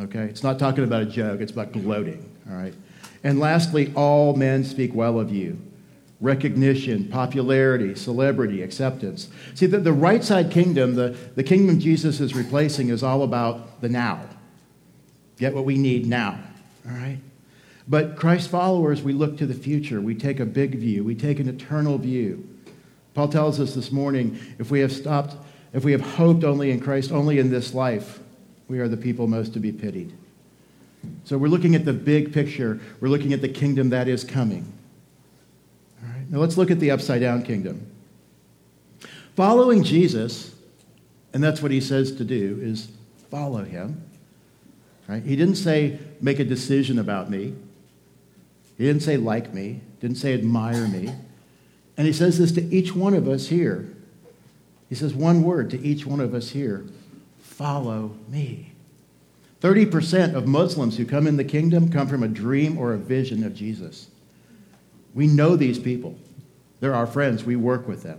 Okay? 0.00 0.24
It's 0.24 0.42
not 0.42 0.58
talking 0.58 0.84
about 0.84 1.02
a 1.02 1.06
joke, 1.06 1.40
it's 1.40 1.52
about 1.52 1.72
gloating. 1.72 2.28
All 2.48 2.56
right? 2.56 2.74
And 3.22 3.38
lastly, 3.38 3.92
all 3.94 4.36
men 4.36 4.64
speak 4.64 4.94
well 4.94 5.18
of 5.18 5.32
you 5.32 5.58
recognition, 6.20 7.06
popularity, 7.08 7.94
celebrity, 7.94 8.62
acceptance. 8.62 9.28
See, 9.54 9.66
the, 9.66 9.78
the 9.78 9.92
right 9.92 10.24
side 10.24 10.50
kingdom, 10.50 10.94
the, 10.94 11.10
the 11.34 11.42
kingdom 11.42 11.78
Jesus 11.78 12.18
is 12.18 12.34
replacing, 12.34 12.88
is 12.88 13.02
all 13.02 13.22
about 13.22 13.82
the 13.82 13.90
now. 13.90 14.22
Get 15.36 15.54
what 15.54 15.66
we 15.66 15.76
need 15.76 16.06
now, 16.06 16.38
all 16.88 16.96
right? 16.96 17.18
But 17.86 18.16
Christ 18.16 18.48
followers, 18.48 19.02
we 19.02 19.12
look 19.12 19.36
to 19.38 19.46
the 19.46 19.54
future. 19.54 20.00
We 20.00 20.14
take 20.14 20.40
a 20.40 20.46
big 20.46 20.76
view, 20.76 21.04
we 21.04 21.14
take 21.14 21.40
an 21.40 21.48
eternal 21.48 21.98
view. 21.98 22.48
Paul 23.12 23.28
tells 23.28 23.60
us 23.60 23.74
this 23.74 23.92
morning 23.92 24.38
if 24.58 24.70
we 24.70 24.80
have 24.80 24.92
stopped, 24.92 25.36
if 25.72 25.84
we 25.84 25.92
have 25.92 26.00
hoped 26.00 26.44
only 26.44 26.70
in 26.70 26.80
Christ, 26.80 27.12
only 27.12 27.38
in 27.38 27.50
this 27.50 27.74
life, 27.74 28.20
we 28.68 28.78
are 28.78 28.88
the 28.88 28.96
people 28.96 29.26
most 29.26 29.52
to 29.54 29.60
be 29.60 29.72
pitied. 29.72 30.12
So 31.24 31.36
we're 31.36 31.48
looking 31.48 31.74
at 31.74 31.84
the 31.84 31.92
big 31.92 32.32
picture, 32.32 32.80
we're 33.00 33.08
looking 33.08 33.32
at 33.32 33.40
the 33.40 33.48
kingdom 33.48 33.90
that 33.90 34.08
is 34.08 34.24
coming. 34.24 34.72
All 36.02 36.10
right, 36.10 36.30
now 36.30 36.38
let's 36.38 36.56
look 36.56 36.70
at 36.70 36.80
the 36.80 36.90
upside 36.90 37.20
down 37.20 37.42
kingdom. 37.42 37.86
Following 39.36 39.82
Jesus, 39.82 40.54
and 41.32 41.42
that's 41.42 41.60
what 41.60 41.70
he 41.70 41.80
says 41.80 42.12
to 42.16 42.24
do, 42.24 42.58
is 42.62 42.88
follow 43.30 43.64
him. 43.64 44.02
Right? 45.08 45.22
He 45.22 45.36
didn't 45.36 45.56
say, 45.56 45.98
make 46.20 46.38
a 46.38 46.44
decision 46.44 46.98
about 46.98 47.30
me. 47.30 47.54
He 48.78 48.84
didn't 48.84 49.02
say, 49.02 49.16
like 49.16 49.52
me. 49.52 49.80
Didn't 50.00 50.16
say, 50.16 50.32
admire 50.32 50.88
me. 50.88 51.12
And 51.96 52.06
he 52.06 52.12
says 52.12 52.38
this 52.38 52.52
to 52.52 52.62
each 52.74 52.94
one 52.94 53.14
of 53.14 53.28
us 53.28 53.48
here. 53.48 53.88
He 54.88 54.94
says 54.94 55.14
one 55.14 55.42
word 55.42 55.70
to 55.70 55.80
each 55.80 56.06
one 56.06 56.20
of 56.20 56.34
us 56.34 56.50
here 56.50 56.84
follow 57.56 58.16
me. 58.28 58.72
30% 59.60 60.34
of 60.34 60.46
Muslims 60.46 60.96
who 60.96 61.06
come 61.06 61.26
in 61.26 61.36
the 61.36 61.44
kingdom 61.44 61.88
come 61.88 62.08
from 62.08 62.22
a 62.22 62.28
dream 62.28 62.76
or 62.76 62.92
a 62.92 62.98
vision 62.98 63.44
of 63.44 63.54
Jesus. 63.54 64.08
We 65.14 65.26
know 65.26 65.56
these 65.56 65.78
people. 65.78 66.16
They're 66.80 66.94
our 66.94 67.06
friends. 67.06 67.44
We 67.44 67.56
work 67.56 67.88
with 67.88 68.02
them. 68.02 68.18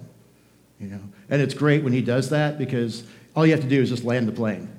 You 0.79 0.87
know, 0.87 1.01
and 1.29 1.41
it's 1.41 1.53
great 1.53 1.83
when 1.83 1.93
he 1.93 2.01
does 2.01 2.29
that 2.29 2.57
because 2.57 3.03
all 3.35 3.45
you 3.45 3.51
have 3.51 3.61
to 3.61 3.69
do 3.69 3.81
is 3.81 3.89
just 3.89 4.03
land 4.03 4.27
the 4.27 4.31
plane. 4.31 4.69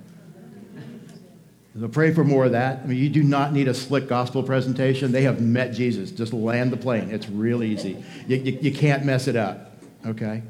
So 1.78 1.88
pray 1.88 2.12
for 2.12 2.24
more 2.24 2.46
of 2.46 2.52
that. 2.52 2.80
I 2.82 2.86
mean, 2.86 2.98
you 2.98 3.10
do 3.10 3.22
not 3.22 3.52
need 3.52 3.68
a 3.68 3.74
slick 3.74 4.08
gospel 4.08 4.42
presentation. 4.42 5.12
They 5.12 5.22
have 5.22 5.40
met 5.42 5.72
Jesus. 5.74 6.10
Just 6.10 6.32
land 6.32 6.72
the 6.72 6.76
plane. 6.78 7.10
It's 7.10 7.28
real 7.28 7.62
easy. 7.62 8.02
You, 8.26 8.36
you, 8.36 8.58
you 8.62 8.72
can't 8.72 9.04
mess 9.04 9.28
it 9.28 9.36
up. 9.36 9.72
Okay. 10.06 10.42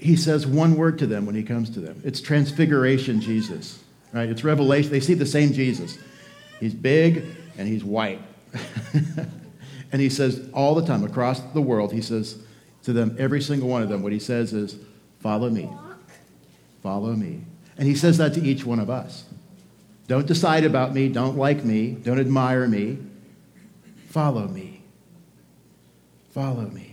He 0.00 0.16
says 0.16 0.46
one 0.46 0.76
word 0.76 0.98
to 1.00 1.06
them 1.06 1.26
when 1.26 1.34
he 1.34 1.42
comes 1.42 1.70
to 1.70 1.80
them. 1.80 2.00
It's 2.04 2.20
transfiguration, 2.20 3.20
Jesus 3.20 3.80
right? 4.12 4.28
It's 4.28 4.44
revelation. 4.44 4.90
They 4.90 5.00
see 5.00 5.14
the 5.14 5.26
same 5.26 5.52
Jesus. 5.52 5.98
He's 6.58 6.74
big 6.74 7.24
and 7.58 7.68
he's 7.68 7.84
white. 7.84 8.20
and 9.92 10.00
he 10.00 10.08
says 10.08 10.48
all 10.52 10.74
the 10.74 10.86
time 10.86 11.04
across 11.04 11.40
the 11.40 11.60
world, 11.60 11.92
he 11.92 12.02
says 12.02 12.38
to 12.84 12.92
them, 12.92 13.16
every 13.18 13.40
single 13.40 13.68
one 13.68 13.82
of 13.82 13.88
them, 13.88 14.02
what 14.02 14.12
he 14.12 14.18
says 14.18 14.52
is, 14.52 14.76
Follow 15.20 15.50
me. 15.50 15.68
Follow 16.82 17.12
me. 17.12 17.42
And 17.76 17.86
he 17.86 17.94
says 17.94 18.16
that 18.16 18.32
to 18.34 18.42
each 18.42 18.64
one 18.64 18.80
of 18.80 18.88
us. 18.88 19.26
Don't 20.06 20.26
decide 20.26 20.64
about 20.64 20.94
me. 20.94 21.10
Don't 21.10 21.36
like 21.36 21.62
me. 21.62 21.90
Don't 21.90 22.18
admire 22.18 22.66
me. 22.66 22.96
Follow 24.08 24.48
me. 24.48 24.82
Follow 26.30 26.68
me. 26.70 26.89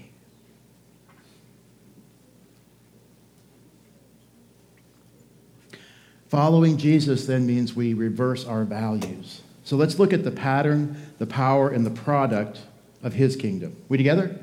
Following 6.29 6.77
Jesus 6.77 7.25
then 7.25 7.45
means 7.47 7.75
we 7.75 7.93
reverse 7.93 8.45
our 8.45 8.65
values. 8.65 9.41
So 9.63 9.77
let's 9.77 9.99
look 9.99 10.13
at 10.13 10.23
the 10.23 10.31
pattern, 10.31 10.97
the 11.19 11.25
power, 11.25 11.69
and 11.69 11.85
the 11.85 11.91
product 11.91 12.59
of 13.03 13.13
his 13.13 13.35
kingdom. 13.35 13.75
We 13.87 13.97
together? 13.97 14.39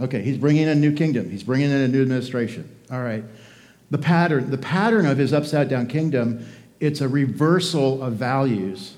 Okay, 0.00 0.22
he's 0.22 0.38
bringing 0.38 0.64
in 0.64 0.68
a 0.68 0.74
new 0.74 0.92
kingdom. 0.92 1.30
He's 1.30 1.42
bringing 1.42 1.70
in 1.70 1.80
a 1.80 1.88
new 1.88 2.02
administration. 2.02 2.68
All 2.90 3.02
right. 3.02 3.24
The 3.90 3.98
pattern, 3.98 4.50
the 4.50 4.58
pattern 4.58 5.06
of 5.06 5.18
his 5.18 5.32
upside 5.32 5.68
down 5.68 5.86
kingdom, 5.86 6.46
it's 6.80 7.00
a 7.00 7.08
reversal 7.08 8.02
of 8.02 8.14
values 8.14 8.96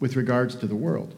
with 0.00 0.16
regards 0.16 0.56
to 0.56 0.66
the 0.66 0.76
world. 0.76 1.14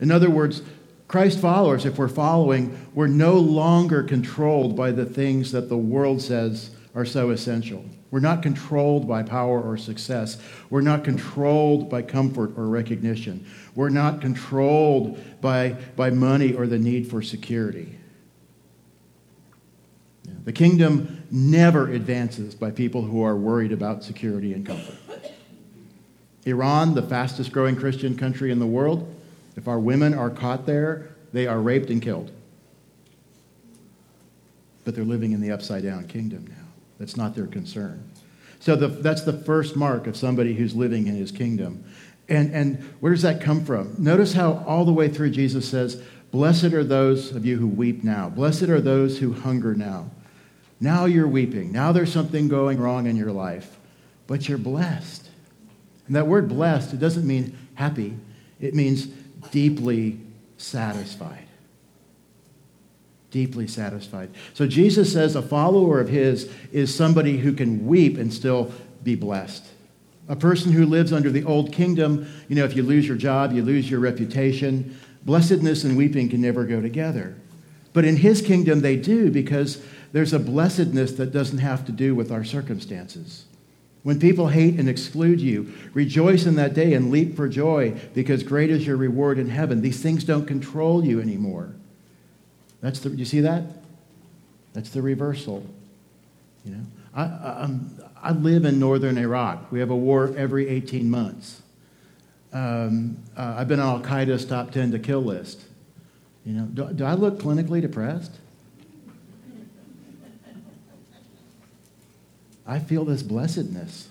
In 0.00 0.10
other 0.10 0.30
words, 0.30 0.62
Christ 1.08 1.38
followers, 1.38 1.86
if 1.86 1.98
we're 1.98 2.08
following, 2.08 2.78
we're 2.94 3.06
no 3.06 3.34
longer 3.34 4.02
controlled 4.02 4.76
by 4.76 4.90
the 4.90 5.04
things 5.04 5.52
that 5.52 5.68
the 5.68 5.76
world 5.76 6.20
says 6.20 6.70
are 6.94 7.04
so 7.04 7.30
essential. 7.30 7.84
We're 8.10 8.20
not 8.20 8.42
controlled 8.42 9.08
by 9.08 9.22
power 9.22 9.60
or 9.60 9.76
success. 9.76 10.38
We're 10.70 10.80
not 10.80 11.04
controlled 11.04 11.90
by 11.90 12.02
comfort 12.02 12.52
or 12.56 12.68
recognition. 12.68 13.46
We're 13.74 13.88
not 13.88 14.20
controlled 14.20 15.18
by, 15.40 15.76
by 15.96 16.10
money 16.10 16.54
or 16.54 16.66
the 16.66 16.78
need 16.78 17.10
for 17.10 17.20
security. 17.20 17.98
The 20.44 20.52
kingdom 20.52 21.24
never 21.30 21.88
advances 21.88 22.54
by 22.54 22.70
people 22.70 23.02
who 23.02 23.22
are 23.22 23.36
worried 23.36 23.72
about 23.72 24.04
security 24.04 24.52
and 24.52 24.64
comfort. 24.64 24.94
Iran, 26.44 26.94
the 26.94 27.02
fastest 27.02 27.50
growing 27.50 27.74
Christian 27.74 28.16
country 28.16 28.52
in 28.52 28.60
the 28.60 28.66
world, 28.66 29.12
if 29.56 29.66
our 29.66 29.80
women 29.80 30.14
are 30.14 30.30
caught 30.30 30.64
there, 30.64 31.08
they 31.32 31.48
are 31.48 31.60
raped 31.60 31.90
and 31.90 32.00
killed. 32.00 32.30
But 34.84 34.94
they're 34.94 35.04
living 35.04 35.32
in 35.32 35.40
the 35.40 35.50
upside 35.50 35.82
down 35.82 36.06
kingdom 36.06 36.46
now. 36.48 36.55
That's 36.98 37.16
not 37.16 37.34
their 37.34 37.46
concern. 37.46 38.10
So 38.60 38.74
the, 38.74 38.88
that's 38.88 39.22
the 39.22 39.32
first 39.32 39.76
mark 39.76 40.06
of 40.06 40.16
somebody 40.16 40.54
who's 40.54 40.74
living 40.74 41.06
in 41.06 41.14
his 41.14 41.30
kingdom. 41.30 41.84
And, 42.28 42.54
and 42.54 42.78
where 43.00 43.12
does 43.12 43.22
that 43.22 43.40
come 43.40 43.64
from? 43.64 43.94
Notice 43.98 44.32
how 44.32 44.64
all 44.66 44.84
the 44.84 44.92
way 44.92 45.08
through 45.08 45.30
Jesus 45.30 45.68
says, 45.68 46.02
Blessed 46.32 46.72
are 46.72 46.84
those 46.84 47.32
of 47.32 47.46
you 47.46 47.56
who 47.56 47.68
weep 47.68 48.02
now. 48.02 48.28
Blessed 48.28 48.64
are 48.64 48.80
those 48.80 49.18
who 49.18 49.32
hunger 49.32 49.74
now. 49.74 50.10
Now 50.80 51.04
you're 51.04 51.28
weeping. 51.28 51.72
Now 51.72 51.92
there's 51.92 52.12
something 52.12 52.48
going 52.48 52.78
wrong 52.78 53.06
in 53.06 53.16
your 53.16 53.32
life, 53.32 53.78
but 54.26 54.48
you're 54.48 54.58
blessed. 54.58 55.28
And 56.06 56.16
that 56.16 56.26
word 56.26 56.48
blessed, 56.48 56.92
it 56.92 57.00
doesn't 57.00 57.26
mean 57.26 57.56
happy, 57.74 58.16
it 58.60 58.74
means 58.74 59.06
deeply 59.50 60.20
satisfied. 60.58 61.45
Deeply 63.36 63.66
satisfied. 63.66 64.30
So 64.54 64.66
Jesus 64.66 65.12
says 65.12 65.36
a 65.36 65.42
follower 65.42 66.00
of 66.00 66.08
his 66.08 66.50
is 66.72 66.94
somebody 66.94 67.36
who 67.36 67.52
can 67.52 67.86
weep 67.86 68.16
and 68.16 68.32
still 68.32 68.72
be 69.04 69.14
blessed. 69.14 69.62
A 70.26 70.34
person 70.34 70.72
who 70.72 70.86
lives 70.86 71.12
under 71.12 71.28
the 71.28 71.44
old 71.44 71.70
kingdom, 71.70 72.26
you 72.48 72.56
know, 72.56 72.64
if 72.64 72.74
you 72.74 72.82
lose 72.82 73.06
your 73.06 73.18
job, 73.18 73.52
you 73.52 73.62
lose 73.62 73.90
your 73.90 74.00
reputation, 74.00 74.98
blessedness 75.26 75.84
and 75.84 75.98
weeping 75.98 76.30
can 76.30 76.40
never 76.40 76.64
go 76.64 76.80
together. 76.80 77.36
But 77.92 78.06
in 78.06 78.16
his 78.16 78.40
kingdom, 78.40 78.80
they 78.80 78.96
do 78.96 79.30
because 79.30 79.84
there's 80.12 80.32
a 80.32 80.38
blessedness 80.38 81.12
that 81.12 81.30
doesn't 81.30 81.58
have 81.58 81.84
to 81.84 81.92
do 81.92 82.14
with 82.14 82.32
our 82.32 82.42
circumstances. 82.42 83.44
When 84.02 84.18
people 84.18 84.48
hate 84.48 84.80
and 84.80 84.88
exclude 84.88 85.42
you, 85.42 85.74
rejoice 85.92 86.46
in 86.46 86.54
that 86.54 86.72
day 86.72 86.94
and 86.94 87.10
leap 87.10 87.36
for 87.36 87.50
joy 87.50 88.00
because 88.14 88.42
great 88.42 88.70
is 88.70 88.86
your 88.86 88.96
reward 88.96 89.38
in 89.38 89.50
heaven. 89.50 89.82
These 89.82 90.00
things 90.00 90.24
don't 90.24 90.46
control 90.46 91.04
you 91.04 91.20
anymore. 91.20 91.75
That's 92.80 93.00
the, 93.00 93.10
you 93.10 93.24
see 93.24 93.40
that? 93.40 93.64
That's 94.72 94.90
the 94.90 95.02
reversal. 95.02 95.66
You 96.64 96.72
know, 96.72 96.82
I, 97.14 97.22
I, 97.22 97.70
I 98.22 98.32
live 98.32 98.64
in 98.64 98.78
northern 98.78 99.16
Iraq. 99.18 99.72
We 99.72 99.80
have 99.80 99.90
a 99.90 99.96
war 99.96 100.34
every 100.36 100.68
18 100.68 101.08
months. 101.08 101.62
Um, 102.52 103.18
uh, 103.36 103.56
I've 103.58 103.68
been 103.68 103.80
on 103.80 104.02
Al 104.02 104.08
Qaeda's 104.08 104.44
top 104.44 104.70
10 104.70 104.92
to 104.92 104.98
kill 104.98 105.22
list. 105.22 105.64
You 106.44 106.52
know, 106.52 106.64
do, 106.66 106.92
do 106.92 107.04
I 107.04 107.14
look 107.14 107.38
clinically 107.38 107.80
depressed? 107.80 108.32
I 112.66 112.78
feel 112.78 113.04
this 113.04 113.22
blessedness, 113.22 114.08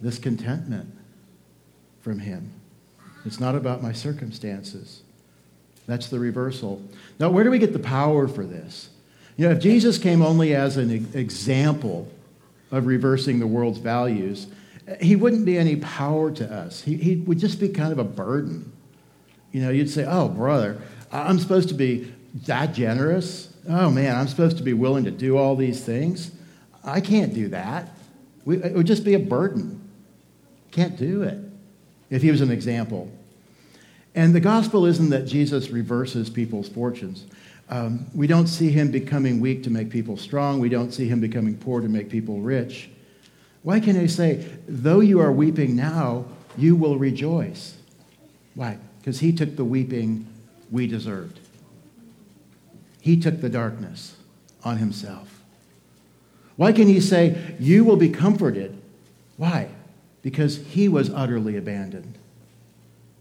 this 0.00 0.18
contentment 0.18 0.94
from 2.00 2.18
Him. 2.18 2.52
It's 3.24 3.40
not 3.40 3.54
about 3.54 3.82
my 3.82 3.92
circumstances. 3.92 5.02
That's 5.86 6.08
the 6.08 6.18
reversal. 6.18 6.82
Now, 7.18 7.30
where 7.30 7.44
do 7.44 7.50
we 7.50 7.58
get 7.58 7.72
the 7.72 7.78
power 7.78 8.28
for 8.28 8.44
this? 8.44 8.90
You 9.36 9.46
know, 9.46 9.52
if 9.52 9.60
Jesus 9.60 9.98
came 9.98 10.22
only 10.22 10.54
as 10.54 10.76
an 10.76 10.90
example 11.14 12.08
of 12.70 12.86
reversing 12.86 13.40
the 13.40 13.46
world's 13.46 13.78
values, 13.78 14.46
he 15.00 15.16
wouldn't 15.16 15.44
be 15.44 15.58
any 15.58 15.76
power 15.76 16.30
to 16.32 16.52
us. 16.52 16.82
He, 16.82 16.96
he 16.96 17.16
would 17.16 17.38
just 17.38 17.60
be 17.60 17.68
kind 17.68 17.92
of 17.92 17.98
a 17.98 18.04
burden. 18.04 18.72
You 19.52 19.62
know, 19.62 19.70
you'd 19.70 19.90
say, 19.90 20.04
oh, 20.06 20.28
brother, 20.28 20.80
I'm 21.10 21.38
supposed 21.38 21.68
to 21.70 21.74
be 21.74 22.12
that 22.46 22.74
generous. 22.74 23.52
Oh, 23.68 23.90
man, 23.90 24.16
I'm 24.16 24.28
supposed 24.28 24.56
to 24.58 24.62
be 24.62 24.72
willing 24.72 25.04
to 25.04 25.10
do 25.10 25.36
all 25.36 25.56
these 25.56 25.82
things. 25.82 26.30
I 26.84 27.00
can't 27.00 27.34
do 27.34 27.48
that. 27.48 27.88
We, 28.44 28.62
it 28.62 28.74
would 28.74 28.86
just 28.86 29.04
be 29.04 29.14
a 29.14 29.18
burden. 29.18 29.88
Can't 30.70 30.96
do 30.96 31.22
it 31.22 31.38
if 32.10 32.22
he 32.22 32.30
was 32.30 32.40
an 32.40 32.50
example. 32.50 33.10
And 34.14 34.34
the 34.34 34.40
gospel 34.40 34.86
isn't 34.86 35.10
that 35.10 35.26
Jesus 35.26 35.70
reverses 35.70 36.30
people's 36.30 36.68
fortunes. 36.68 37.26
Um, 37.68 38.06
we 38.14 38.26
don't 38.26 38.48
see 38.48 38.70
him 38.70 38.90
becoming 38.90 39.40
weak 39.40 39.62
to 39.62 39.70
make 39.70 39.90
people 39.90 40.16
strong. 40.16 40.58
We 40.58 40.68
don't 40.68 40.92
see 40.92 41.06
him 41.06 41.20
becoming 41.20 41.56
poor 41.56 41.80
to 41.80 41.88
make 41.88 42.10
people 42.10 42.40
rich. 42.40 42.90
Why 43.62 43.78
can 43.78 43.98
he 43.98 44.08
say, 44.08 44.44
though 44.66 45.00
you 45.00 45.20
are 45.20 45.30
weeping 45.30 45.76
now, 45.76 46.24
you 46.56 46.74
will 46.74 46.98
rejoice? 46.98 47.76
Why? 48.54 48.78
Because 48.98 49.20
he 49.20 49.32
took 49.32 49.56
the 49.56 49.64
weeping 49.64 50.26
we 50.70 50.86
deserved. 50.86 51.38
He 53.00 53.18
took 53.18 53.40
the 53.40 53.48
darkness 53.48 54.16
on 54.64 54.78
himself. 54.78 55.42
Why 56.56 56.72
can 56.72 56.88
he 56.88 57.00
say, 57.00 57.56
You 57.58 57.84
will 57.84 57.96
be 57.96 58.10
comforted? 58.10 58.80
Why? 59.36 59.70
Because 60.22 60.58
he 60.58 60.88
was 60.88 61.08
utterly 61.08 61.56
abandoned. 61.56 62.18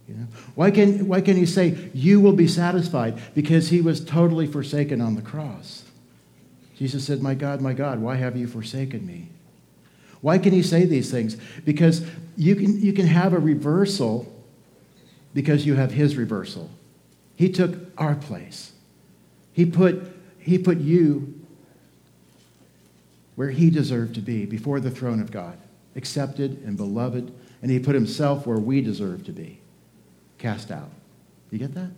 You 0.09 0.15
know? 0.15 0.27
why, 0.55 0.71
can, 0.71 1.07
why 1.07 1.21
can 1.21 1.37
he 1.37 1.45
say, 1.45 1.91
You 1.93 2.19
will 2.19 2.33
be 2.33 2.47
satisfied? 2.47 3.21
Because 3.35 3.69
he 3.69 3.79
was 3.79 4.03
totally 4.03 4.47
forsaken 4.47 5.01
on 5.01 5.15
the 5.15 5.21
cross. 5.21 5.83
Jesus 6.75 7.05
said, 7.05 7.21
My 7.21 7.35
God, 7.35 7.61
my 7.61 7.73
God, 7.73 7.99
why 7.99 8.15
have 8.15 8.35
you 8.35 8.47
forsaken 8.47 9.05
me? 9.05 9.29
Why 10.21 10.37
can 10.37 10.51
he 10.51 10.63
say 10.63 10.85
these 10.85 11.11
things? 11.11 11.37
Because 11.63 12.05
you 12.35 12.55
can, 12.55 12.81
you 12.81 12.91
can 12.91 13.05
have 13.05 13.33
a 13.33 13.39
reversal 13.39 14.33
because 15.33 15.65
you 15.65 15.75
have 15.75 15.91
his 15.91 16.15
reversal. 16.15 16.69
He 17.35 17.49
took 17.49 17.75
our 17.97 18.15
place. 18.15 18.73
He 19.53 19.65
put, 19.65 20.11
he 20.39 20.57
put 20.57 20.79
you 20.79 21.39
where 23.35 23.51
he 23.51 23.69
deserved 23.69 24.15
to 24.15 24.21
be 24.21 24.45
before 24.45 24.79
the 24.79 24.91
throne 24.91 25.21
of 25.21 25.31
God, 25.31 25.57
accepted 25.95 26.61
and 26.65 26.75
beloved, 26.75 27.31
and 27.61 27.71
he 27.71 27.79
put 27.79 27.95
himself 27.95 28.45
where 28.45 28.57
we 28.57 28.81
deserve 28.81 29.23
to 29.25 29.31
be, 29.31 29.61
cast 30.39 30.71
out. 30.71 30.89
You 31.51 31.59
get 31.59 31.73
that? 31.75 31.91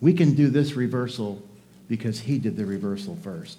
We 0.00 0.12
can 0.12 0.34
do 0.34 0.48
this 0.48 0.74
reversal 0.74 1.42
because 1.88 2.20
he 2.20 2.38
did 2.38 2.56
the 2.56 2.66
reversal 2.66 3.16
first. 3.22 3.58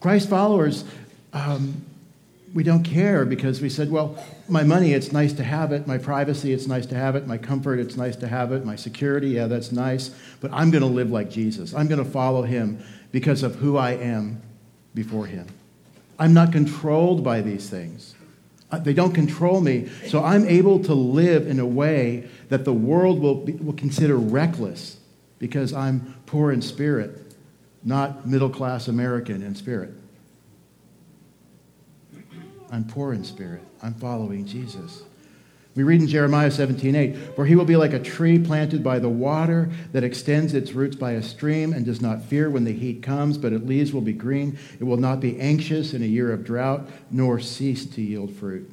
Christ 0.00 0.28
followers, 0.28 0.84
um, 1.32 1.84
we 2.54 2.62
don't 2.62 2.82
care 2.82 3.24
because 3.24 3.60
we 3.60 3.68
said, 3.68 3.90
well, 3.90 4.22
my 4.48 4.62
money, 4.62 4.92
it's 4.92 5.12
nice 5.12 5.32
to 5.34 5.44
have 5.44 5.72
it. 5.72 5.86
My 5.86 5.98
privacy, 5.98 6.52
it's 6.52 6.66
nice 6.66 6.86
to 6.86 6.94
have 6.94 7.16
it. 7.16 7.26
My 7.26 7.38
comfort, 7.38 7.78
it's 7.78 7.96
nice 7.96 8.16
to 8.16 8.28
have 8.28 8.52
it. 8.52 8.64
My 8.64 8.76
security, 8.76 9.30
yeah, 9.30 9.46
that's 9.46 9.72
nice. 9.72 10.10
But 10.40 10.52
I'm 10.52 10.70
going 10.70 10.82
to 10.82 10.88
live 10.88 11.10
like 11.10 11.30
Jesus. 11.30 11.74
I'm 11.74 11.88
going 11.88 12.02
to 12.02 12.10
follow 12.10 12.42
him 12.42 12.82
because 13.12 13.42
of 13.42 13.56
who 13.56 13.76
I 13.76 13.92
am 13.92 14.40
before 14.94 15.26
him. 15.26 15.46
I'm 16.18 16.32
not 16.32 16.52
controlled 16.52 17.22
by 17.22 17.40
these 17.40 17.68
things. 17.68 18.15
Uh, 18.76 18.78
they 18.80 18.92
don't 18.92 19.14
control 19.14 19.62
me, 19.62 19.88
so 20.06 20.22
I'm 20.22 20.46
able 20.46 20.82
to 20.84 20.92
live 20.92 21.46
in 21.46 21.58
a 21.58 21.66
way 21.66 22.28
that 22.50 22.66
the 22.66 22.72
world 22.74 23.20
will, 23.20 23.36
be, 23.36 23.52
will 23.52 23.72
consider 23.72 24.16
reckless 24.16 24.98
because 25.38 25.72
I'm 25.72 26.14
poor 26.26 26.52
in 26.52 26.60
spirit, 26.60 27.34
not 27.82 28.26
middle 28.26 28.50
class 28.50 28.86
American 28.88 29.42
in 29.42 29.54
spirit. 29.54 29.94
I'm 32.70 32.84
poor 32.84 33.14
in 33.14 33.24
spirit. 33.24 33.62
I'm 33.82 33.94
following 33.94 34.44
Jesus. 34.44 35.04
We 35.76 35.82
read 35.82 36.00
in 36.00 36.08
Jeremiah 36.08 36.50
17:8, 36.50 37.14
"For 37.36 37.44
he 37.44 37.54
will 37.54 37.66
be 37.66 37.76
like 37.76 37.92
a 37.92 37.98
tree 37.98 38.38
planted 38.38 38.82
by 38.82 38.98
the 38.98 39.10
water 39.10 39.68
that 39.92 40.02
extends 40.02 40.54
its 40.54 40.72
roots 40.72 40.96
by 40.96 41.12
a 41.12 41.22
stream 41.22 41.74
and 41.74 41.84
does 41.84 42.00
not 42.00 42.24
fear 42.24 42.48
when 42.48 42.64
the 42.64 42.72
heat 42.72 43.02
comes, 43.02 43.36
but 43.36 43.52
its 43.52 43.66
leaves 43.66 43.92
will 43.92 44.00
be 44.00 44.14
green. 44.14 44.56
It 44.80 44.84
will 44.84 44.96
not 44.96 45.20
be 45.20 45.38
anxious 45.38 45.92
in 45.92 46.02
a 46.02 46.06
year 46.06 46.32
of 46.32 46.44
drought, 46.44 46.88
nor 47.10 47.38
cease 47.38 47.84
to 47.84 48.00
yield 48.00 48.30
fruit." 48.30 48.70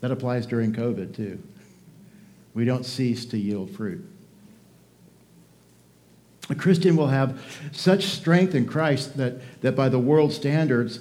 That 0.00 0.10
applies 0.10 0.46
during 0.46 0.72
COVID 0.72 1.14
too. 1.14 1.38
We 2.54 2.64
don't 2.64 2.84
cease 2.84 3.24
to 3.26 3.38
yield 3.38 3.70
fruit. 3.70 4.04
A 6.50 6.54
Christian 6.54 6.96
will 6.96 7.08
have 7.08 7.40
such 7.72 8.04
strength 8.04 8.54
in 8.54 8.66
Christ 8.66 9.16
that, 9.18 9.60
that 9.60 9.76
by 9.76 9.88
the 9.88 9.98
world 9.98 10.32
standards, 10.32 11.00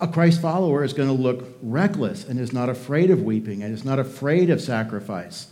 a 0.00 0.08
Christ 0.08 0.42
follower 0.42 0.82
is 0.82 0.92
going 0.92 1.08
to 1.08 1.14
look 1.14 1.56
reckless 1.62 2.24
and 2.24 2.38
is 2.38 2.52
not 2.52 2.68
afraid 2.68 3.10
of 3.10 3.22
weeping 3.22 3.62
and 3.62 3.72
is 3.72 3.84
not 3.84 3.98
afraid 3.98 4.50
of 4.50 4.60
sacrifice. 4.60 5.48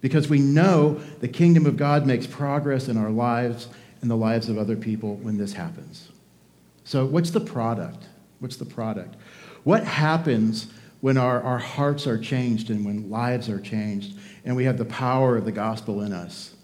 Because 0.00 0.28
we 0.28 0.38
know 0.38 1.00
the 1.20 1.28
kingdom 1.28 1.66
of 1.66 1.76
God 1.76 2.06
makes 2.06 2.26
progress 2.26 2.86
in 2.88 2.96
our 2.96 3.10
lives 3.10 3.68
and 4.02 4.10
the 4.10 4.16
lives 4.16 4.48
of 4.48 4.56
other 4.56 4.76
people 4.76 5.16
when 5.16 5.36
this 5.36 5.52
happens. 5.52 6.08
So, 6.84 7.04
what's 7.04 7.30
the 7.30 7.40
product? 7.40 8.04
What's 8.38 8.56
the 8.56 8.66
product? 8.66 9.16
What 9.64 9.82
happens 9.82 10.68
when 11.00 11.16
our, 11.16 11.42
our 11.42 11.58
hearts 11.58 12.06
are 12.06 12.18
changed 12.18 12.70
and 12.70 12.84
when 12.84 13.10
lives 13.10 13.48
are 13.48 13.60
changed 13.60 14.16
and 14.44 14.54
we 14.54 14.64
have 14.64 14.78
the 14.78 14.84
power 14.84 15.36
of 15.36 15.44
the 15.44 15.52
gospel 15.52 16.02
in 16.02 16.12
us? 16.12 16.54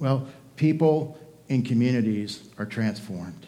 Well, 0.00 0.26
people 0.56 1.18
in 1.52 1.62
communities 1.62 2.48
are 2.56 2.64
transformed. 2.64 3.46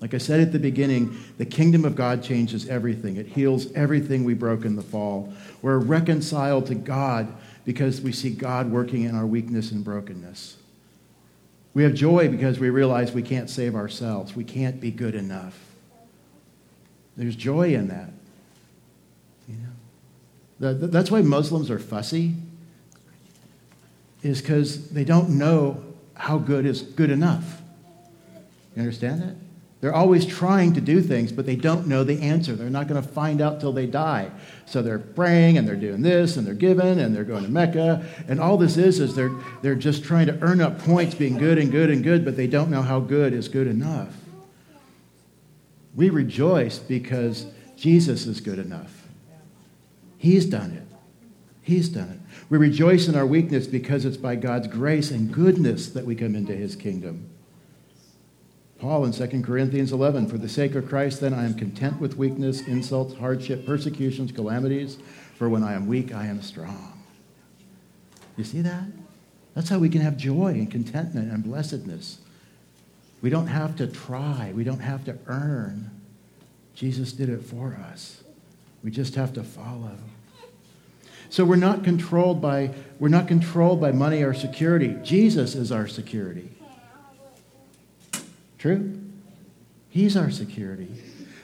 Like 0.00 0.14
I 0.14 0.18
said 0.18 0.40
at 0.40 0.50
the 0.50 0.58
beginning, 0.58 1.16
the 1.38 1.46
kingdom 1.46 1.84
of 1.84 1.94
God 1.94 2.24
changes 2.24 2.68
everything. 2.68 3.16
It 3.16 3.28
heals 3.28 3.72
everything 3.72 4.24
we 4.24 4.34
broke 4.34 4.64
in 4.64 4.74
the 4.74 4.82
fall. 4.82 5.32
We're 5.62 5.78
reconciled 5.78 6.66
to 6.66 6.74
God 6.74 7.32
because 7.64 8.00
we 8.00 8.10
see 8.10 8.30
God 8.30 8.70
working 8.70 9.04
in 9.04 9.14
our 9.14 9.24
weakness 9.24 9.70
and 9.70 9.84
brokenness. 9.84 10.56
We 11.72 11.84
have 11.84 11.94
joy 11.94 12.28
because 12.28 12.58
we 12.58 12.68
realize 12.68 13.12
we 13.12 13.22
can't 13.22 13.48
save 13.48 13.76
ourselves. 13.76 14.34
We 14.34 14.44
can't 14.44 14.80
be 14.80 14.90
good 14.90 15.14
enough. 15.14 15.58
There's 17.16 17.36
joy 17.36 17.74
in 17.74 17.88
that. 17.88 18.10
You 19.48 19.56
know? 20.58 20.74
that's 20.88 21.12
why 21.12 21.22
Muslims 21.22 21.70
are 21.70 21.78
fussy, 21.78 22.34
is 24.22 24.40
because 24.40 24.90
they 24.90 25.04
don't 25.04 25.30
know 25.30 25.85
how 26.16 26.38
good 26.38 26.66
is 26.66 26.82
good 26.82 27.10
enough. 27.10 27.62
You 28.74 28.82
understand 28.82 29.22
that? 29.22 29.36
They're 29.80 29.94
always 29.94 30.24
trying 30.24 30.72
to 30.74 30.80
do 30.80 31.02
things, 31.02 31.32
but 31.32 31.44
they 31.44 31.54
don't 31.54 31.86
know 31.86 32.02
the 32.02 32.20
answer. 32.22 32.56
They're 32.56 32.70
not 32.70 32.88
going 32.88 33.00
to 33.00 33.06
find 33.06 33.40
out 33.40 33.60
till 33.60 33.72
they 33.72 33.86
die. 33.86 34.30
So 34.64 34.82
they're 34.82 34.98
praying 34.98 35.58
and 35.58 35.68
they're 35.68 35.76
doing 35.76 36.02
this 36.02 36.36
and 36.36 36.46
they're 36.46 36.54
giving 36.54 36.98
and 36.98 37.14
they're 37.14 37.24
going 37.24 37.44
to 37.44 37.50
Mecca. 37.50 38.04
And 38.26 38.40
all 38.40 38.56
this 38.56 38.78
is, 38.78 39.00
is 39.00 39.14
they're, 39.14 39.32
they're 39.60 39.74
just 39.74 40.02
trying 40.02 40.26
to 40.26 40.38
earn 40.40 40.60
up 40.60 40.78
points 40.80 41.14
being 41.14 41.36
good 41.36 41.58
and 41.58 41.70
good 41.70 41.90
and 41.90 42.02
good, 42.02 42.24
but 42.24 42.36
they 42.36 42.46
don't 42.46 42.70
know 42.70 42.82
how 42.82 43.00
good 43.00 43.34
is 43.34 43.48
good 43.48 43.66
enough. 43.66 44.14
We 45.94 46.10
rejoice 46.10 46.78
because 46.78 47.46
Jesus 47.76 48.26
is 48.26 48.40
good 48.40 48.58
enough. 48.58 49.06
He's 50.16 50.46
done 50.46 50.72
it. 50.72 50.96
He's 51.62 51.88
done 51.88 52.10
it. 52.10 52.25
We 52.48 52.58
rejoice 52.58 53.08
in 53.08 53.16
our 53.16 53.26
weakness 53.26 53.66
because 53.66 54.04
it's 54.04 54.16
by 54.16 54.36
God's 54.36 54.68
grace 54.68 55.10
and 55.10 55.32
goodness 55.32 55.88
that 55.88 56.04
we 56.04 56.14
come 56.14 56.36
into 56.36 56.54
his 56.54 56.76
kingdom. 56.76 57.28
Paul 58.78 59.04
in 59.04 59.12
2 59.12 59.42
Corinthians 59.42 59.90
11, 59.90 60.28
for 60.28 60.38
the 60.38 60.48
sake 60.48 60.74
of 60.74 60.88
Christ, 60.88 61.20
then 61.20 61.34
I 61.34 61.44
am 61.44 61.54
content 61.54 62.00
with 62.00 62.16
weakness, 62.16 62.60
insults, 62.60 63.14
hardship, 63.14 63.66
persecutions, 63.66 64.32
calamities, 64.32 64.98
for 65.34 65.48
when 65.48 65.64
I 65.64 65.72
am 65.72 65.86
weak, 65.86 66.14
I 66.14 66.26
am 66.26 66.42
strong. 66.42 67.02
You 68.36 68.44
see 68.44 68.60
that? 68.60 68.84
That's 69.54 69.70
how 69.70 69.78
we 69.78 69.88
can 69.88 70.02
have 70.02 70.16
joy 70.16 70.48
and 70.48 70.70
contentment 70.70 71.32
and 71.32 71.42
blessedness. 71.42 72.18
We 73.22 73.30
don't 73.30 73.46
have 73.46 73.76
to 73.76 73.86
try, 73.86 74.52
we 74.54 74.62
don't 74.62 74.80
have 74.80 75.04
to 75.06 75.16
earn. 75.26 75.90
Jesus 76.74 77.12
did 77.12 77.30
it 77.30 77.42
for 77.42 77.78
us. 77.90 78.22
We 78.84 78.90
just 78.90 79.14
have 79.14 79.32
to 79.32 79.42
follow. 79.42 79.96
So 81.28 81.44
we're 81.44 81.56
not 81.56 81.84
controlled 81.84 82.40
by 82.40 82.74
we're 82.98 83.08
not 83.08 83.28
controlled 83.28 83.80
by 83.80 83.92
money 83.92 84.22
or 84.22 84.32
security. 84.32 84.96
Jesus 85.02 85.54
is 85.54 85.70
our 85.70 85.86
security. 85.86 86.50
True? 88.58 88.98
He's 89.90 90.16
our 90.16 90.30
security. 90.30 90.88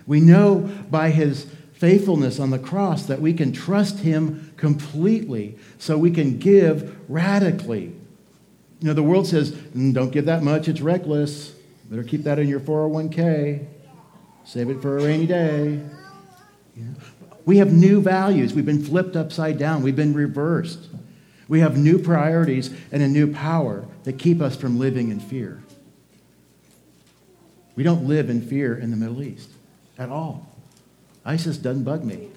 We 0.06 0.20
know 0.20 0.70
by 0.90 1.10
his 1.10 1.46
faithfulness 1.74 2.38
on 2.38 2.50
the 2.50 2.58
cross 2.58 3.06
that 3.06 3.20
we 3.20 3.34
can 3.34 3.52
trust 3.52 3.98
him 3.98 4.52
completely 4.56 5.56
so 5.78 5.98
we 5.98 6.10
can 6.10 6.38
give 6.38 6.96
radically. 7.10 7.92
You 8.80 8.88
know, 8.88 8.94
the 8.94 9.02
world 9.02 9.26
says, 9.26 9.52
mm, 9.52 9.92
don't 9.92 10.10
give 10.10 10.26
that 10.26 10.42
much, 10.42 10.68
it's 10.68 10.80
reckless. 10.80 11.54
Better 11.90 12.04
keep 12.04 12.24
that 12.24 12.38
in 12.38 12.48
your 12.48 12.60
401k. 12.60 13.66
Save 14.44 14.70
it 14.70 14.82
for 14.82 14.98
a 14.98 15.04
rainy 15.04 15.26
day. 15.26 15.80
We 17.44 17.58
have 17.58 17.72
new 17.72 18.00
values. 18.00 18.54
We've 18.54 18.66
been 18.66 18.84
flipped 18.84 19.16
upside 19.16 19.58
down. 19.58 19.82
We've 19.82 19.96
been 19.96 20.14
reversed. 20.14 20.88
We 21.48 21.60
have 21.60 21.76
new 21.76 21.98
priorities 21.98 22.70
and 22.92 23.02
a 23.02 23.08
new 23.08 23.32
power 23.32 23.86
that 24.04 24.18
keep 24.18 24.40
us 24.40 24.56
from 24.56 24.78
living 24.78 25.10
in 25.10 25.20
fear. 25.20 25.62
We 27.74 27.82
don't 27.82 28.06
live 28.06 28.30
in 28.30 28.40
fear 28.42 28.76
in 28.76 28.90
the 28.90 28.96
Middle 28.96 29.22
East 29.22 29.50
at 29.98 30.08
all. 30.08 30.48
ISIS 31.24 31.56
doesn't 31.58 31.84
bug 31.84 32.04
me. 32.04 32.28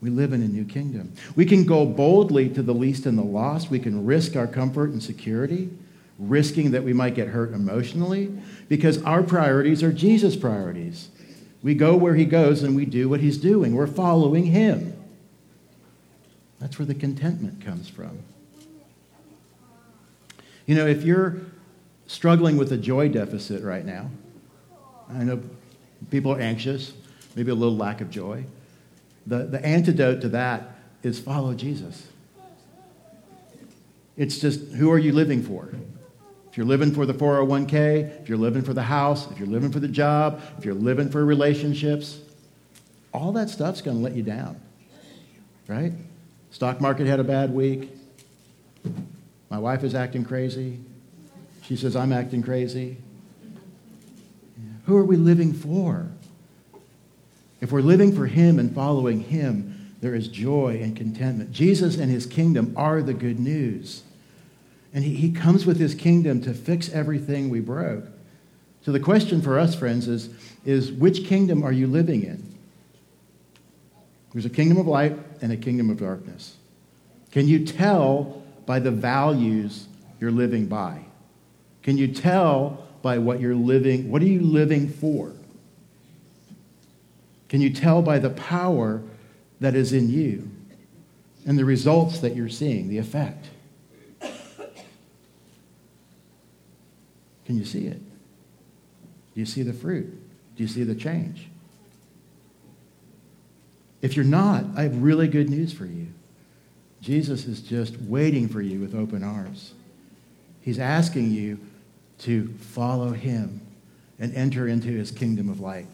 We 0.00 0.10
live 0.10 0.32
in 0.32 0.42
a 0.42 0.48
new 0.48 0.64
kingdom. 0.64 1.14
We 1.34 1.46
can 1.46 1.64
go 1.64 1.86
boldly 1.86 2.48
to 2.50 2.62
the 2.62 2.74
least 2.74 3.06
and 3.06 3.18
the 3.18 3.24
lost. 3.24 3.70
We 3.70 3.78
can 3.78 4.04
risk 4.04 4.36
our 4.36 4.46
comfort 4.46 4.90
and 4.90 5.02
security, 5.02 5.70
risking 6.18 6.70
that 6.72 6.84
we 6.84 6.92
might 6.92 7.14
get 7.14 7.28
hurt 7.28 7.52
emotionally, 7.52 8.36
because 8.68 9.02
our 9.02 9.22
priorities 9.22 9.82
are 9.82 9.92
Jesus' 9.92 10.36
priorities. 10.36 11.08
We 11.66 11.74
go 11.74 11.96
where 11.96 12.14
he 12.14 12.26
goes 12.26 12.62
and 12.62 12.76
we 12.76 12.84
do 12.84 13.08
what 13.08 13.18
he's 13.18 13.38
doing. 13.38 13.74
We're 13.74 13.88
following 13.88 14.44
him. 14.44 14.94
That's 16.60 16.78
where 16.78 16.86
the 16.86 16.94
contentment 16.94 17.60
comes 17.60 17.88
from. 17.88 18.20
You 20.66 20.76
know, 20.76 20.86
if 20.86 21.02
you're 21.02 21.40
struggling 22.06 22.56
with 22.56 22.70
a 22.70 22.76
joy 22.76 23.08
deficit 23.08 23.64
right 23.64 23.84
now. 23.84 24.10
I 25.12 25.24
know 25.24 25.42
people 26.08 26.30
are 26.30 26.38
anxious, 26.38 26.92
maybe 27.34 27.50
a 27.50 27.54
little 27.56 27.76
lack 27.76 28.00
of 28.00 28.10
joy. 28.10 28.44
The, 29.26 29.38
the 29.38 29.66
antidote 29.66 30.20
to 30.20 30.28
that 30.28 30.78
is 31.02 31.18
follow 31.18 31.52
Jesus. 31.52 32.06
It's 34.16 34.38
just 34.38 34.60
who 34.74 34.92
are 34.92 34.98
you 34.98 35.10
living 35.10 35.42
for? 35.42 35.70
If 36.56 36.58
you're 36.60 36.68
living 36.68 36.94
for 36.94 37.04
the 37.04 37.12
401k, 37.12 38.22
if 38.22 38.30
you're 38.30 38.38
living 38.38 38.62
for 38.62 38.72
the 38.72 38.82
house, 38.82 39.30
if 39.30 39.38
you're 39.38 39.46
living 39.46 39.70
for 39.70 39.78
the 39.78 39.88
job, 39.88 40.40
if 40.56 40.64
you're 40.64 40.72
living 40.72 41.10
for 41.10 41.22
relationships, 41.22 42.18
all 43.12 43.30
that 43.32 43.50
stuff's 43.50 43.82
going 43.82 43.98
to 43.98 44.02
let 44.02 44.14
you 44.14 44.22
down. 44.22 44.58
Right? 45.68 45.92
Stock 46.52 46.80
market 46.80 47.08
had 47.08 47.20
a 47.20 47.24
bad 47.24 47.52
week. 47.52 47.90
My 49.50 49.58
wife 49.58 49.84
is 49.84 49.94
acting 49.94 50.24
crazy. 50.24 50.78
She 51.60 51.76
says, 51.76 51.94
I'm 51.94 52.10
acting 52.10 52.42
crazy. 52.42 52.96
Who 54.86 54.96
are 54.96 55.04
we 55.04 55.16
living 55.16 55.52
for? 55.52 56.08
If 57.60 57.70
we're 57.70 57.82
living 57.82 58.16
for 58.16 58.24
Him 58.24 58.58
and 58.58 58.74
following 58.74 59.20
Him, 59.20 59.94
there 60.00 60.14
is 60.14 60.28
joy 60.28 60.80
and 60.82 60.96
contentment. 60.96 61.52
Jesus 61.52 61.98
and 61.98 62.10
His 62.10 62.24
kingdom 62.24 62.72
are 62.78 63.02
the 63.02 63.12
good 63.12 63.38
news. 63.38 64.04
And 64.92 65.04
He, 65.04 65.14
he 65.14 65.32
comes 65.32 65.66
with 65.66 65.78
His 65.78 65.94
kingdom 65.94 66.40
to 66.42 66.54
fix 66.54 66.88
everything 66.90 67.50
we 67.50 67.60
broke. 67.60 68.04
So 68.82 68.92
the 68.92 69.00
question 69.00 69.42
for 69.42 69.58
us, 69.58 69.74
friends, 69.74 70.06
is, 70.06 70.30
is 70.64 70.92
which 70.92 71.24
kingdom 71.24 71.62
are 71.64 71.72
you 71.72 71.86
living 71.86 72.22
in? 72.22 72.54
There's 74.32 74.46
a 74.46 74.50
kingdom 74.50 74.78
of 74.78 74.86
light 74.86 75.18
and 75.42 75.50
a 75.50 75.56
kingdom 75.56 75.90
of 75.90 75.98
darkness. 75.98 76.56
Can 77.32 77.48
you 77.48 77.64
tell 77.64 78.42
by 78.64 78.78
the 78.78 78.90
values 78.90 79.88
you're 80.20 80.30
living 80.30 80.66
by? 80.66 81.00
Can 81.82 81.96
you 81.96 82.08
tell 82.08 82.86
by 83.02 83.18
what 83.18 83.40
you're 83.40 83.54
living? 83.54 84.10
What 84.10 84.22
are 84.22 84.26
you 84.26 84.40
living 84.40 84.88
for? 84.88 85.32
Can 87.48 87.60
you 87.60 87.70
tell 87.70 88.02
by 88.02 88.18
the 88.18 88.30
power 88.30 89.02
that 89.60 89.74
is 89.74 89.92
in 89.92 90.10
you 90.10 90.50
and 91.46 91.58
the 91.58 91.64
results 91.64 92.20
that 92.20 92.34
you're 92.34 92.48
seeing, 92.48 92.88
the 92.88 92.98
effect? 92.98 93.46
Can 97.46 97.56
you 97.56 97.64
see 97.64 97.86
it? 97.86 97.98
Do 99.34 99.40
you 99.40 99.46
see 99.46 99.62
the 99.62 99.72
fruit? 99.72 100.06
Do 100.56 100.62
you 100.62 100.68
see 100.68 100.82
the 100.82 100.94
change? 100.94 101.48
If 104.02 104.16
you're 104.16 104.24
not, 104.24 104.64
I 104.76 104.82
have 104.82 105.02
really 105.02 105.28
good 105.28 105.48
news 105.48 105.72
for 105.72 105.86
you. 105.86 106.08
Jesus 107.00 107.46
is 107.46 107.60
just 107.60 107.96
waiting 108.00 108.48
for 108.48 108.60
you 108.60 108.80
with 108.80 108.94
open 108.94 109.22
arms. 109.22 109.72
He's 110.60 110.78
asking 110.78 111.30
you 111.30 111.60
to 112.20 112.48
follow 112.58 113.12
him 113.12 113.60
and 114.18 114.34
enter 114.34 114.66
into 114.66 114.88
his 114.88 115.10
kingdom 115.10 115.48
of 115.48 115.60
light. 115.60 115.86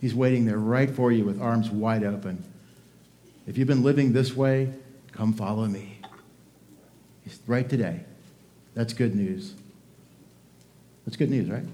He's 0.00 0.14
waiting 0.14 0.44
there 0.46 0.58
right 0.58 0.90
for 0.90 1.12
you 1.12 1.24
with 1.24 1.40
arms 1.40 1.70
wide 1.70 2.04
open. 2.04 2.42
If 3.46 3.58
you've 3.58 3.68
been 3.68 3.82
living 3.82 4.12
this 4.12 4.34
way, 4.34 4.72
come 5.12 5.32
follow 5.32 5.66
me. 5.66 5.98
He's 7.24 7.38
right 7.46 7.68
today. 7.68 8.00
That's 8.74 8.92
good 8.92 9.14
news. 9.14 9.54
That's 11.04 11.16
good 11.16 11.30
news, 11.30 11.48
right? 11.48 11.64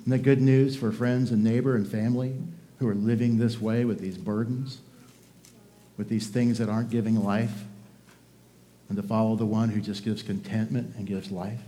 Isn't 0.00 0.10
that 0.10 0.22
good 0.22 0.40
news 0.40 0.76
for 0.76 0.92
friends 0.92 1.30
and 1.30 1.44
neighbor 1.44 1.76
and 1.76 1.86
family 1.86 2.34
who 2.78 2.88
are 2.88 2.94
living 2.94 3.38
this 3.38 3.60
way 3.60 3.84
with 3.84 4.00
these 4.00 4.18
burdens, 4.18 4.80
with 5.96 6.08
these 6.08 6.28
things 6.28 6.58
that 6.58 6.68
aren't 6.68 6.90
giving 6.90 7.22
life, 7.22 7.64
and 8.88 8.96
to 8.96 9.02
follow 9.02 9.36
the 9.36 9.46
one 9.46 9.70
who 9.70 9.80
just 9.80 10.04
gives 10.04 10.22
contentment 10.22 10.94
and 10.96 11.06
gives 11.06 11.30
life? 11.30 11.60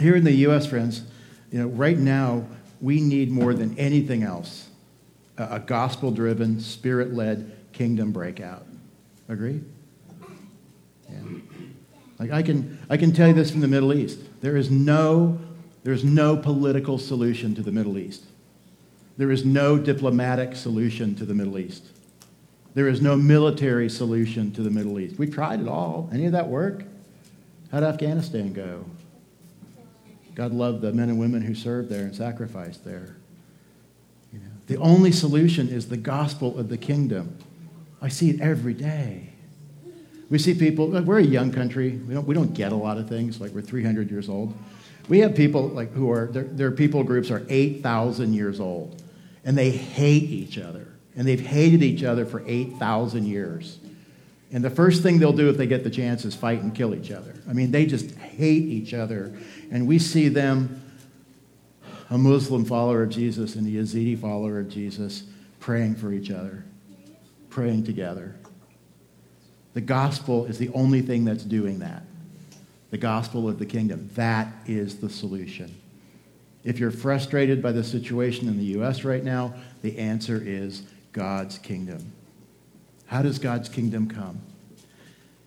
Here 0.00 0.16
in 0.16 0.24
the 0.24 0.32
U.S., 0.32 0.66
friends, 0.66 1.02
you 1.50 1.60
know, 1.60 1.68
right 1.68 1.96
now, 1.96 2.46
we 2.80 3.00
need 3.00 3.30
more 3.30 3.54
than 3.54 3.78
anything 3.78 4.22
else 4.22 4.68
a, 5.38 5.58
gospel 5.58 6.10
driven, 6.10 6.60
spirit 6.60 7.14
led 7.14 7.56
kingdom 7.72 8.12
breakout. 8.12 8.66
Agree? 9.28 9.62
Like 12.22 12.30
I 12.30 12.42
can, 12.42 12.78
I 12.88 12.96
can 12.96 13.12
tell 13.12 13.26
you 13.26 13.34
this 13.34 13.50
from 13.50 13.62
the 13.62 13.68
Middle 13.68 13.92
East. 13.92 14.20
There 14.42 14.56
is 14.56 14.70
no, 14.70 15.40
there 15.82 15.92
is 15.92 16.04
no 16.04 16.36
political 16.36 16.96
solution 16.96 17.52
to 17.56 17.62
the 17.62 17.72
Middle 17.72 17.98
East. 17.98 18.26
There 19.16 19.32
is 19.32 19.44
no 19.44 19.76
diplomatic 19.76 20.54
solution 20.54 21.16
to 21.16 21.24
the 21.24 21.34
Middle 21.34 21.58
East. 21.58 21.84
There 22.74 22.86
is 22.86 23.02
no 23.02 23.16
military 23.16 23.88
solution 23.88 24.52
to 24.52 24.62
the 24.62 24.70
Middle 24.70 25.00
East. 25.00 25.18
We 25.18 25.26
tried 25.26 25.62
it 25.62 25.66
all. 25.66 26.08
Any 26.12 26.26
of 26.26 26.32
that 26.32 26.46
work? 26.46 26.84
How'd 27.72 27.82
Afghanistan 27.82 28.52
go? 28.52 28.84
God 30.36 30.52
loved 30.52 30.80
the 30.80 30.92
men 30.92 31.08
and 31.08 31.18
women 31.18 31.42
who 31.42 31.56
served 31.56 31.88
there 31.88 32.04
and 32.04 32.14
sacrificed 32.14 32.84
there. 32.84 33.16
You 34.32 34.38
know, 34.38 34.52
the 34.68 34.76
only 34.76 35.10
solution 35.10 35.68
is 35.68 35.88
the 35.88 35.96
gospel 35.96 36.56
of 36.56 36.68
the 36.68 36.78
kingdom. 36.78 37.36
I 38.00 38.06
see 38.08 38.30
it 38.30 38.40
every 38.40 38.74
day. 38.74 39.31
We 40.32 40.38
see 40.38 40.54
people, 40.54 40.88
we're 40.88 41.18
a 41.18 41.22
young 41.22 41.52
country. 41.52 41.90
We 41.90 42.14
don't, 42.14 42.26
we 42.26 42.34
don't 42.34 42.54
get 42.54 42.72
a 42.72 42.74
lot 42.74 42.96
of 42.96 43.06
things, 43.06 43.38
like 43.38 43.50
we're 43.50 43.60
300 43.60 44.10
years 44.10 44.30
old. 44.30 44.54
We 45.06 45.18
have 45.18 45.34
people 45.34 45.68
like 45.68 45.92
who 45.92 46.10
are, 46.10 46.28
their, 46.28 46.44
their 46.44 46.70
people 46.70 47.04
groups 47.04 47.30
are 47.30 47.44
8,000 47.50 48.32
years 48.32 48.58
old, 48.58 49.02
and 49.44 49.58
they 49.58 49.68
hate 49.68 50.30
each 50.30 50.56
other. 50.56 50.88
And 51.16 51.28
they've 51.28 51.38
hated 51.38 51.82
each 51.82 52.02
other 52.02 52.24
for 52.24 52.42
8,000 52.46 53.26
years. 53.26 53.78
And 54.50 54.64
the 54.64 54.70
first 54.70 55.02
thing 55.02 55.18
they'll 55.18 55.34
do 55.34 55.50
if 55.50 55.58
they 55.58 55.66
get 55.66 55.84
the 55.84 55.90
chance 55.90 56.24
is 56.24 56.34
fight 56.34 56.62
and 56.62 56.74
kill 56.74 56.94
each 56.94 57.10
other. 57.10 57.34
I 57.46 57.52
mean, 57.52 57.70
they 57.70 57.84
just 57.84 58.12
hate 58.12 58.64
each 58.64 58.94
other. 58.94 59.38
And 59.70 59.86
we 59.86 59.98
see 59.98 60.28
them, 60.28 60.82
a 62.08 62.16
Muslim 62.16 62.64
follower 62.64 63.02
of 63.02 63.10
Jesus 63.10 63.54
and 63.54 63.66
a 63.66 63.70
Yazidi 63.70 64.18
follower 64.18 64.60
of 64.60 64.70
Jesus, 64.70 65.24
praying 65.60 65.96
for 65.96 66.10
each 66.10 66.30
other, 66.30 66.64
praying 67.50 67.84
together. 67.84 68.36
The 69.74 69.80
gospel 69.80 70.44
is 70.46 70.58
the 70.58 70.68
only 70.70 71.00
thing 71.00 71.24
that's 71.24 71.44
doing 71.44 71.78
that. 71.78 72.02
The 72.90 72.98
gospel 72.98 73.48
of 73.48 73.58
the 73.58 73.66
kingdom. 73.66 74.10
That 74.14 74.52
is 74.66 74.98
the 74.98 75.08
solution. 75.08 75.74
If 76.64 76.78
you're 76.78 76.90
frustrated 76.90 77.62
by 77.62 77.72
the 77.72 77.82
situation 77.82 78.48
in 78.48 78.58
the 78.58 78.64
U.S. 78.64 79.02
right 79.02 79.24
now, 79.24 79.54
the 79.80 79.98
answer 79.98 80.40
is 80.44 80.82
God's 81.12 81.58
kingdom. 81.58 82.12
How 83.06 83.22
does 83.22 83.38
God's 83.38 83.68
kingdom 83.68 84.08
come? 84.08 84.40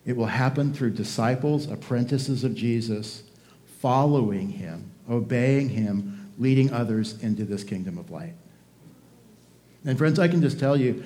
It 0.05 0.15
will 0.15 0.25
happen 0.25 0.73
through 0.73 0.91
disciples, 0.91 1.69
apprentices 1.69 2.43
of 2.43 2.53
Jesus, 2.53 3.23
following 3.79 4.49
him, 4.49 4.91
obeying 5.09 5.69
him, 5.69 6.31
leading 6.38 6.71
others 6.73 7.21
into 7.21 7.43
this 7.45 7.63
kingdom 7.63 7.97
of 7.97 8.11
light. 8.11 8.33
And 9.85 9.97
friends, 9.97 10.19
I 10.19 10.27
can 10.27 10.41
just 10.41 10.59
tell 10.59 10.75
you, 10.75 11.03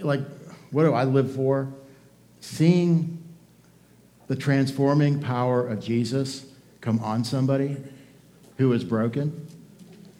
like, 0.00 0.20
what 0.70 0.84
do 0.84 0.92
I 0.92 1.04
live 1.04 1.32
for? 1.34 1.72
Seeing 2.40 3.22
the 4.26 4.36
transforming 4.36 5.20
power 5.20 5.66
of 5.66 5.80
Jesus 5.80 6.46
come 6.80 6.98
on 7.00 7.24
somebody 7.24 7.76
who 8.56 8.72
is 8.72 8.84
broken. 8.84 9.46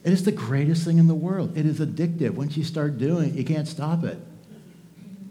It 0.03 0.13
is 0.13 0.25
the 0.25 0.33
greatest 0.33 0.85
thing 0.85 0.99
in 0.99 1.09
the 1.09 1.15
world. 1.15 1.57
It 1.57 1.67
is 1.67 1.79
addictive. 1.79 2.31
Once 2.31 2.57
you 2.57 2.65
start 2.65 2.99
doing 2.99 3.31
it, 3.31 3.35
you 3.35 3.45
can't 3.45 3.69
stop 3.69 4.05
it. 4.05 4.19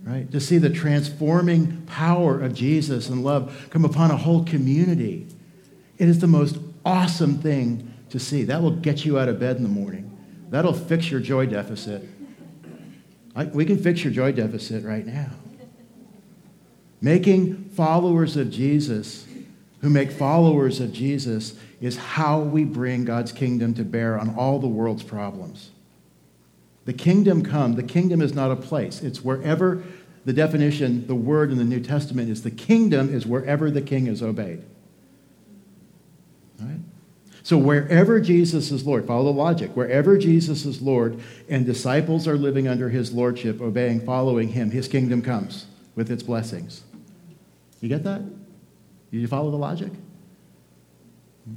Right? 0.04 0.32
To 0.32 0.40
see 0.40 0.58
the 0.58 0.70
transforming 0.70 1.84
power 1.86 2.40
of 2.40 2.54
Jesus 2.54 3.10
and 3.10 3.24
love 3.24 3.68
come 3.70 3.84
upon 3.84 4.12
a 4.12 4.18
whole 4.18 4.44
community. 4.44 5.28
It 5.98 6.08
is 6.08 6.20
the 6.20 6.28
most 6.28 6.58
awesome 6.86 7.40
thing 7.40 7.94
to 8.10 8.20
see. 8.20 8.44
That 8.44 8.62
will 8.62 8.72
get 8.76 9.06
you 9.06 9.20
out 9.20 9.28
of 9.28 9.40
bed 9.40 9.58
in 9.58 9.64
the 9.64 9.70
morning. 9.70 10.18
That'll 10.50 10.74
fix 10.74 11.12
your 11.12 11.20
joy 11.20 11.46
deficit. 11.46 12.08
I, 13.36 13.46
we 13.46 13.66
can 13.66 13.78
fix 13.78 14.04
your 14.04 14.14
joy 14.14 14.32
deficit 14.32 14.84
right 14.84 15.06
now. 15.06 15.30
Making 17.02 17.70
followers 17.70 18.36
of 18.36 18.52
Jesus 18.52 19.26
who 19.82 19.90
make 19.90 20.12
followers 20.12 20.80
of 20.80 20.92
Jesus 20.92 21.56
is 21.80 21.98
how 21.98 22.40
we 22.40 22.66
bring 22.66 23.06
God's 23.06 23.32
kingdom 23.32 23.74
to 23.76 23.86
bear 23.86 24.20
on 24.20 24.36
all 24.36 24.60
the 24.60 24.68
world's 24.68 25.04
problems. 25.04 25.72
The 26.86 26.94
kingdom 26.94 27.44
come, 27.44 27.76
the 27.76 27.84
kingdom 27.84 28.22
is 28.22 28.34
not 28.34 28.52
a 28.52 28.56
place. 28.56 29.02
It's 29.02 29.24
wherever 29.24 29.84
the 30.26 30.34
definition, 30.34 31.08
the 31.08 31.16
word 31.16 31.52
in 31.52 31.58
the 31.58 31.64
New 31.64 31.80
Testament 31.80 32.30
is 32.30 32.44
the 32.44 32.52
kingdom 32.52 33.14
is 33.14 33.26
wherever 33.26 33.72
the 33.72 33.82
king 33.82 34.08
is 34.08 34.22
obeyed. 34.22 34.64
Right? 36.60 36.80
So 37.44 37.58
wherever 37.58 38.20
Jesus 38.20 38.70
is 38.72 38.86
Lord, 38.86 39.08
follow 39.08 39.32
the 39.32 39.38
logic. 39.38 39.72
Wherever 39.76 40.18
Jesus 40.18 40.66
is 40.66 40.82
Lord 40.82 41.20
and 41.48 41.66
disciples 41.66 42.28
are 42.28 42.38
living 42.38 42.68
under 42.68 42.90
his 42.90 43.14
lordship, 43.14 43.62
obeying, 43.62 44.02
following 44.02 44.50
him, 44.50 44.72
his 44.72 44.90
kingdom 44.90 45.22
comes 45.22 45.66
with 45.96 46.12
its 46.12 46.22
blessings. 46.22 46.84
You 47.82 47.90
get 47.90 48.04
that? 48.04 48.22
You 49.12 49.28
follow 49.28 49.52
the 49.52 49.58
logic? 49.58 49.92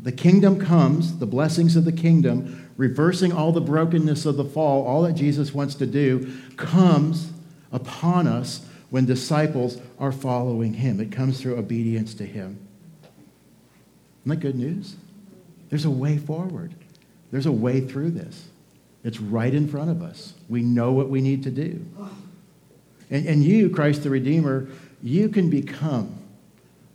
The 0.03 0.13
kingdom 0.13 0.59
comes, 0.59 1.19
the 1.19 1.27
blessings 1.27 1.77
of 1.77 1.85
the 1.85 1.93
kingdom, 1.93 2.71
reversing 2.77 3.33
all 3.33 3.53
the 3.53 3.61
brokenness 3.61 4.25
of 4.25 4.37
the 4.37 4.45
fall, 4.45 4.87
all 4.87 5.03
that 5.03 5.15
Jesus 5.15 5.53
wants 5.53 5.75
to 5.77 5.87
do, 5.87 6.33
comes 6.57 7.31
upon 7.71 8.27
us 8.27 8.65
when 8.91 9.05
disciples 9.05 9.79
are 9.99 10.13
following 10.13 10.75
him. 10.75 11.01
It 11.01 11.13
comes 11.13 11.41
through 11.41 11.57
obedience 11.57 12.15
to 12.15 12.27
him. 12.27 12.59
Isn't 14.21 14.31
that 14.31 14.37
good 14.37 14.57
news? 14.57 14.97
There's 15.69 15.85
a 15.85 15.91
way 15.91 16.19
forward, 16.19 16.75
there's 17.31 17.47
a 17.47 17.53
way 17.53 17.81
through 17.81 18.13
this. 18.13 18.49
It's 19.05 19.21
right 19.21 19.53
in 19.53 19.67
front 19.67 19.91
of 19.91 20.01
us. 20.01 20.35
We 20.49 20.63
know 20.63 20.93
what 20.93 21.09
we 21.09 21.21
need 21.21 21.43
to 21.43 21.51
do. 21.51 21.85
And, 23.11 23.27
and 23.27 23.43
you, 23.43 23.69
Christ 23.69 24.05
the 24.05 24.11
Redeemer, 24.11 24.69
you 25.03 25.29
can 25.29 25.51
become 25.51 26.19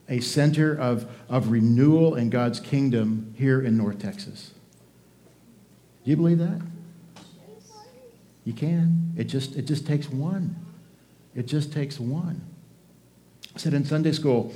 a 0.09 0.19
center 0.21 0.73
of, 0.73 1.09
of 1.27 1.49
renewal 1.49 2.15
in 2.15 2.29
God's 2.29 2.59
kingdom 2.59 3.33
here 3.37 3.61
in 3.61 3.77
North 3.77 3.99
Texas. 3.99 4.53
Do 6.03 6.11
you 6.11 6.15
believe 6.15 6.39
that? 6.39 6.61
You 8.45 8.53
can. 8.53 9.11
It 9.17 9.25
just, 9.25 9.57
it 9.57 9.63
just 9.63 9.85
takes 9.85 10.09
one. 10.09 10.55
It 11.35 11.47
just 11.47 11.73
takes 11.73 11.99
one. 11.99 12.41
I 13.53 13.59
said 13.59 13.73
in 13.73 13.83
Sunday 13.83 14.13
school, 14.13 14.53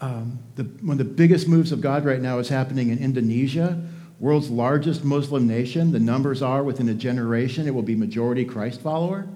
um, 0.00 0.38
the, 0.54 0.62
one 0.62 0.92
of 0.92 0.98
the 0.98 1.12
biggest 1.12 1.48
moves 1.48 1.72
of 1.72 1.80
God 1.80 2.04
right 2.04 2.20
now 2.20 2.38
is 2.38 2.48
happening 2.48 2.90
in 2.90 2.98
Indonesia, 2.98 3.82
world's 4.20 4.50
largest 4.50 5.02
Muslim 5.02 5.48
nation. 5.48 5.90
The 5.90 5.98
numbers 5.98 6.42
are 6.42 6.62
within 6.62 6.88
a 6.88 6.94
generation, 6.94 7.66
it 7.66 7.74
will 7.74 7.82
be 7.82 7.96
majority 7.96 8.44
Christ 8.44 8.80
follower. 8.80 9.26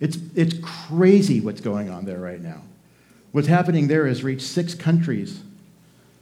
It's, 0.00 0.18
it's 0.34 0.56
crazy 0.62 1.40
what's 1.40 1.60
going 1.60 1.90
on 1.90 2.04
there 2.04 2.18
right 2.18 2.40
now. 2.40 2.62
What's 3.32 3.48
happening 3.48 3.88
there 3.88 4.06
has 4.06 4.22
reached 4.22 4.46
six 4.46 4.74
countries 4.74 5.42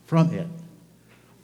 from 0.06 0.32
it. 0.32 0.46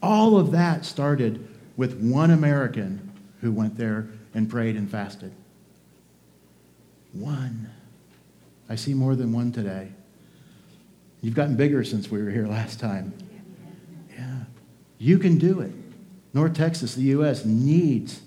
All 0.03 0.39
of 0.39 0.53
that 0.53 0.85
started 0.85 1.47
with 1.77 2.01
one 2.01 2.31
American 2.31 3.13
who 3.41 3.53
went 3.53 3.77
there 3.77 4.09
and 4.35 4.49
prayed 4.49 4.77
and 4.77 4.91
fasted. 4.91 5.33
One. 7.13 7.71
I 8.69 8.77
see 8.77 8.95
more 8.95 9.17
than 9.17 9.33
one 9.33 9.51
today. 9.51 9.91
You've 11.23 11.35
gotten 11.35 11.57
bigger 11.57 11.85
since 11.85 12.11
we 12.11 12.23
were 12.23 12.31
here 12.31 12.47
last 12.47 12.81
time. 12.81 13.13
Yeah. 14.17 14.45
You 14.99 15.19
can 15.19 15.39
do 15.39 15.61
it. 15.61 15.73
North 16.33 16.55
Texas, 16.55 16.95
the 16.95 17.03
U.S., 17.03 17.45
needs 17.45 18.21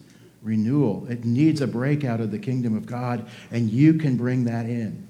renewal. 0.43 1.07
It 1.09 1.23
needs 1.23 1.61
a 1.61 1.67
breakout 1.67 2.19
of 2.19 2.29
the 2.31 2.37
kingdom 2.37 2.75
of 2.75 2.85
God, 2.85 3.25
and 3.49 3.69
you 3.69 3.95
can 3.95 4.17
bring 4.17 4.43
that 4.45 4.65
in. 4.65 5.07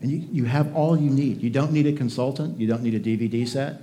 And 0.00 0.10
you, 0.10 0.28
you 0.30 0.44
have 0.44 0.74
all 0.74 0.96
you 0.96 1.10
need. 1.10 1.42
You 1.42 1.50
don't 1.50 1.72
need 1.72 1.86
a 1.86 1.92
consultant. 1.92 2.58
You 2.60 2.68
don't 2.68 2.82
need 2.82 2.94
a 2.94 3.00
DVD 3.00 3.46
set. 3.46 3.82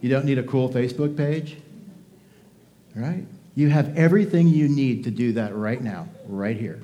You 0.00 0.08
don't 0.08 0.24
need 0.24 0.38
a 0.38 0.42
cool 0.42 0.68
Facebook 0.70 1.16
page. 1.16 1.58
Right? 2.94 3.24
You 3.54 3.68
have 3.68 3.96
everything 3.96 4.48
you 4.48 4.68
need 4.68 5.04
to 5.04 5.10
do 5.10 5.32
that 5.32 5.54
right 5.54 5.82
now, 5.82 6.08
right 6.26 6.56
here. 6.56 6.82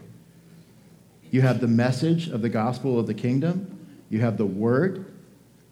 You 1.31 1.43
have 1.43 1.61
the 1.61 1.69
message 1.69 2.29
of 2.29 2.43
the 2.43 2.49
gospel 2.49 2.99
of 2.99 3.07
the 3.07 3.15
kingdom. 3.15 3.79
You 4.11 4.21
have 4.21 4.37
the 4.37 4.47
word. 4.47 5.05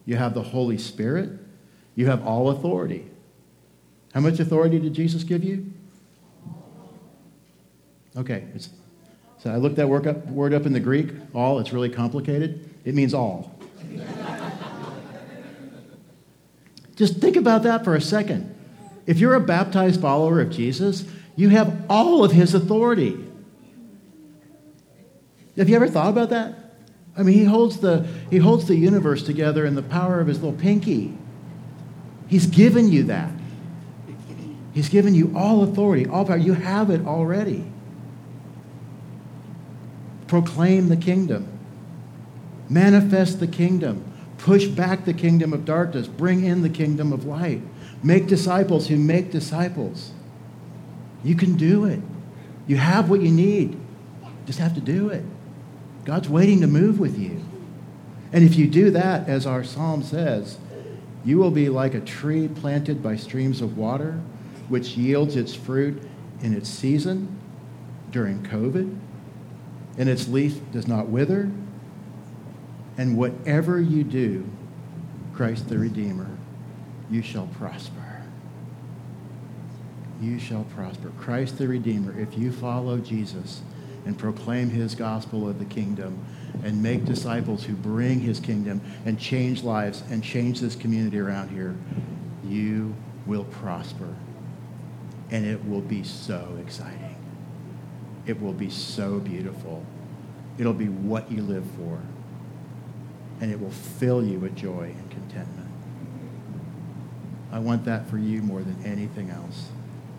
You 0.06 0.16
have 0.16 0.34
the 0.34 0.42
Holy 0.42 0.78
Spirit. 0.78 1.30
You 1.94 2.06
have 2.06 2.26
all 2.26 2.50
authority. 2.50 3.06
How 4.12 4.20
much 4.20 4.38
authority 4.40 4.78
did 4.78 4.94
Jesus 4.94 5.24
give 5.24 5.42
you? 5.42 5.72
Okay, 8.16 8.44
so 9.38 9.50
I 9.50 9.56
looked 9.56 9.76
that 9.76 9.88
word 9.88 10.06
up, 10.06 10.26
word 10.28 10.54
up 10.54 10.66
in 10.66 10.72
the 10.72 10.80
Greek, 10.80 11.08
all, 11.34 11.58
it's 11.58 11.72
really 11.72 11.90
complicated. 11.90 12.70
It 12.84 12.94
means 12.94 13.12
all. 13.12 13.58
Just 16.94 17.18
think 17.18 17.34
about 17.34 17.64
that 17.64 17.82
for 17.82 17.96
a 17.96 18.00
second. 18.00 18.54
If 19.06 19.18
you're 19.18 19.34
a 19.34 19.40
baptized 19.40 20.00
follower 20.00 20.40
of 20.40 20.50
Jesus, 20.50 21.04
you 21.34 21.48
have 21.48 21.84
all 21.90 22.24
of 22.24 22.30
his 22.30 22.54
authority. 22.54 23.18
Have 25.56 25.68
you 25.68 25.74
ever 25.74 25.88
thought 25.88 26.08
about 26.08 26.30
that? 26.30 26.54
I 27.16 27.24
mean, 27.24 27.36
he 27.36 27.44
holds 27.44 27.78
the, 27.78 28.08
he 28.30 28.38
holds 28.38 28.66
the 28.66 28.76
universe 28.76 29.24
together 29.24 29.66
in 29.66 29.74
the 29.74 29.82
power 29.82 30.20
of 30.20 30.28
his 30.28 30.40
little 30.40 30.58
pinky. 30.58 31.18
He's 32.28 32.46
given 32.46 32.90
you 32.90 33.02
that. 33.04 33.30
He's 34.72 34.88
given 34.88 35.14
you 35.14 35.32
all 35.36 35.64
authority, 35.64 36.06
all 36.06 36.24
power. 36.24 36.36
You 36.36 36.54
have 36.54 36.90
it 36.90 37.06
already 37.06 37.64
proclaim 40.26 40.88
the 40.88 40.96
kingdom, 40.96 41.48
manifest 42.68 43.40
the 43.40 43.46
kingdom, 43.46 44.04
push 44.38 44.66
back 44.66 45.04
the 45.04 45.14
kingdom 45.14 45.52
of 45.52 45.64
darkness, 45.64 46.06
bring 46.06 46.44
in 46.44 46.62
the 46.62 46.68
kingdom 46.68 47.12
of 47.12 47.24
light, 47.24 47.60
make 48.02 48.26
disciples 48.26 48.88
who 48.88 48.96
make 48.96 49.30
disciples. 49.30 50.12
You 51.22 51.34
can 51.34 51.56
do 51.56 51.84
it. 51.84 52.00
You 52.66 52.76
have 52.76 53.10
what 53.10 53.20
you 53.20 53.30
need. 53.30 53.78
Just 54.46 54.58
have 54.58 54.74
to 54.74 54.80
do 54.80 55.08
it. 55.08 55.24
God's 56.04 56.28
waiting 56.28 56.60
to 56.60 56.66
move 56.66 56.98
with 56.98 57.18
you. 57.18 57.42
And 58.32 58.44
if 58.44 58.56
you 58.56 58.66
do 58.66 58.90
that, 58.90 59.28
as 59.28 59.46
our 59.46 59.64
psalm 59.64 60.02
says, 60.02 60.58
You 61.24 61.38
will 61.38 61.50
be 61.50 61.68
like 61.68 61.94
a 61.94 62.00
tree 62.00 62.48
planted 62.48 63.02
by 63.02 63.16
streams 63.16 63.62
of 63.62 63.78
water, 63.78 64.20
which 64.68 64.96
yields 64.96 65.36
its 65.36 65.54
fruit 65.54 66.02
in 66.42 66.52
its 66.54 66.68
season 66.68 67.38
during 68.10 68.42
COVID, 68.42 68.98
and 69.96 70.08
its 70.08 70.28
leaf 70.28 70.60
does 70.72 70.86
not 70.86 71.08
wither. 71.08 71.50
And 72.96 73.16
whatever 73.16 73.80
you 73.80 74.04
do, 74.04 74.48
Christ 75.34 75.68
the 75.68 75.78
Redeemer, 75.78 76.30
you 77.10 77.22
shall 77.22 77.48
prosper. 77.58 78.22
You 80.20 80.38
shall 80.38 80.64
prosper. 80.64 81.10
Christ 81.18 81.58
the 81.58 81.68
Redeemer, 81.68 82.18
if 82.18 82.38
you 82.38 82.52
follow 82.52 82.98
Jesus 82.98 83.62
and 84.06 84.16
proclaim 84.16 84.70
his 84.70 84.94
gospel 84.94 85.48
of 85.48 85.58
the 85.58 85.64
kingdom 85.64 86.24
and 86.62 86.82
make 86.82 87.04
disciples 87.04 87.64
who 87.64 87.74
bring 87.74 88.20
his 88.20 88.38
kingdom 88.38 88.80
and 89.04 89.18
change 89.18 89.64
lives 89.64 90.02
and 90.10 90.22
change 90.22 90.60
this 90.60 90.76
community 90.76 91.18
around 91.18 91.50
here, 91.50 91.74
you 92.46 92.94
will 93.26 93.44
prosper. 93.44 94.14
And 95.30 95.44
it 95.44 95.64
will 95.66 95.80
be 95.80 96.04
so 96.04 96.56
exciting. 96.60 97.13
It 98.26 98.40
will 98.40 98.52
be 98.52 98.70
so 98.70 99.18
beautiful. 99.20 99.84
It'll 100.58 100.72
be 100.72 100.88
what 100.88 101.30
you 101.30 101.42
live 101.42 101.66
for. 101.76 102.00
And 103.40 103.50
it 103.50 103.60
will 103.60 103.70
fill 103.70 104.24
you 104.24 104.38
with 104.38 104.56
joy 104.56 104.94
and 104.96 105.10
contentment. 105.10 105.70
I 107.52 107.58
want 107.58 107.84
that 107.84 108.08
for 108.08 108.18
you 108.18 108.42
more 108.42 108.62
than 108.62 108.76
anything 108.84 109.30
else. 109.30 109.68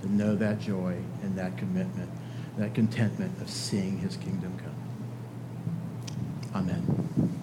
To 0.02 0.12
know 0.12 0.36
that 0.36 0.60
joy 0.60 0.98
and 1.24 1.38
that 1.38 1.58
commitment, 1.58 2.10
that 2.58 2.74
contentment 2.76 3.42
of 3.42 3.50
seeing 3.50 3.98
his 3.98 4.18
kingdom 4.18 4.58
come. 4.60 4.76
Amen. 6.54 7.42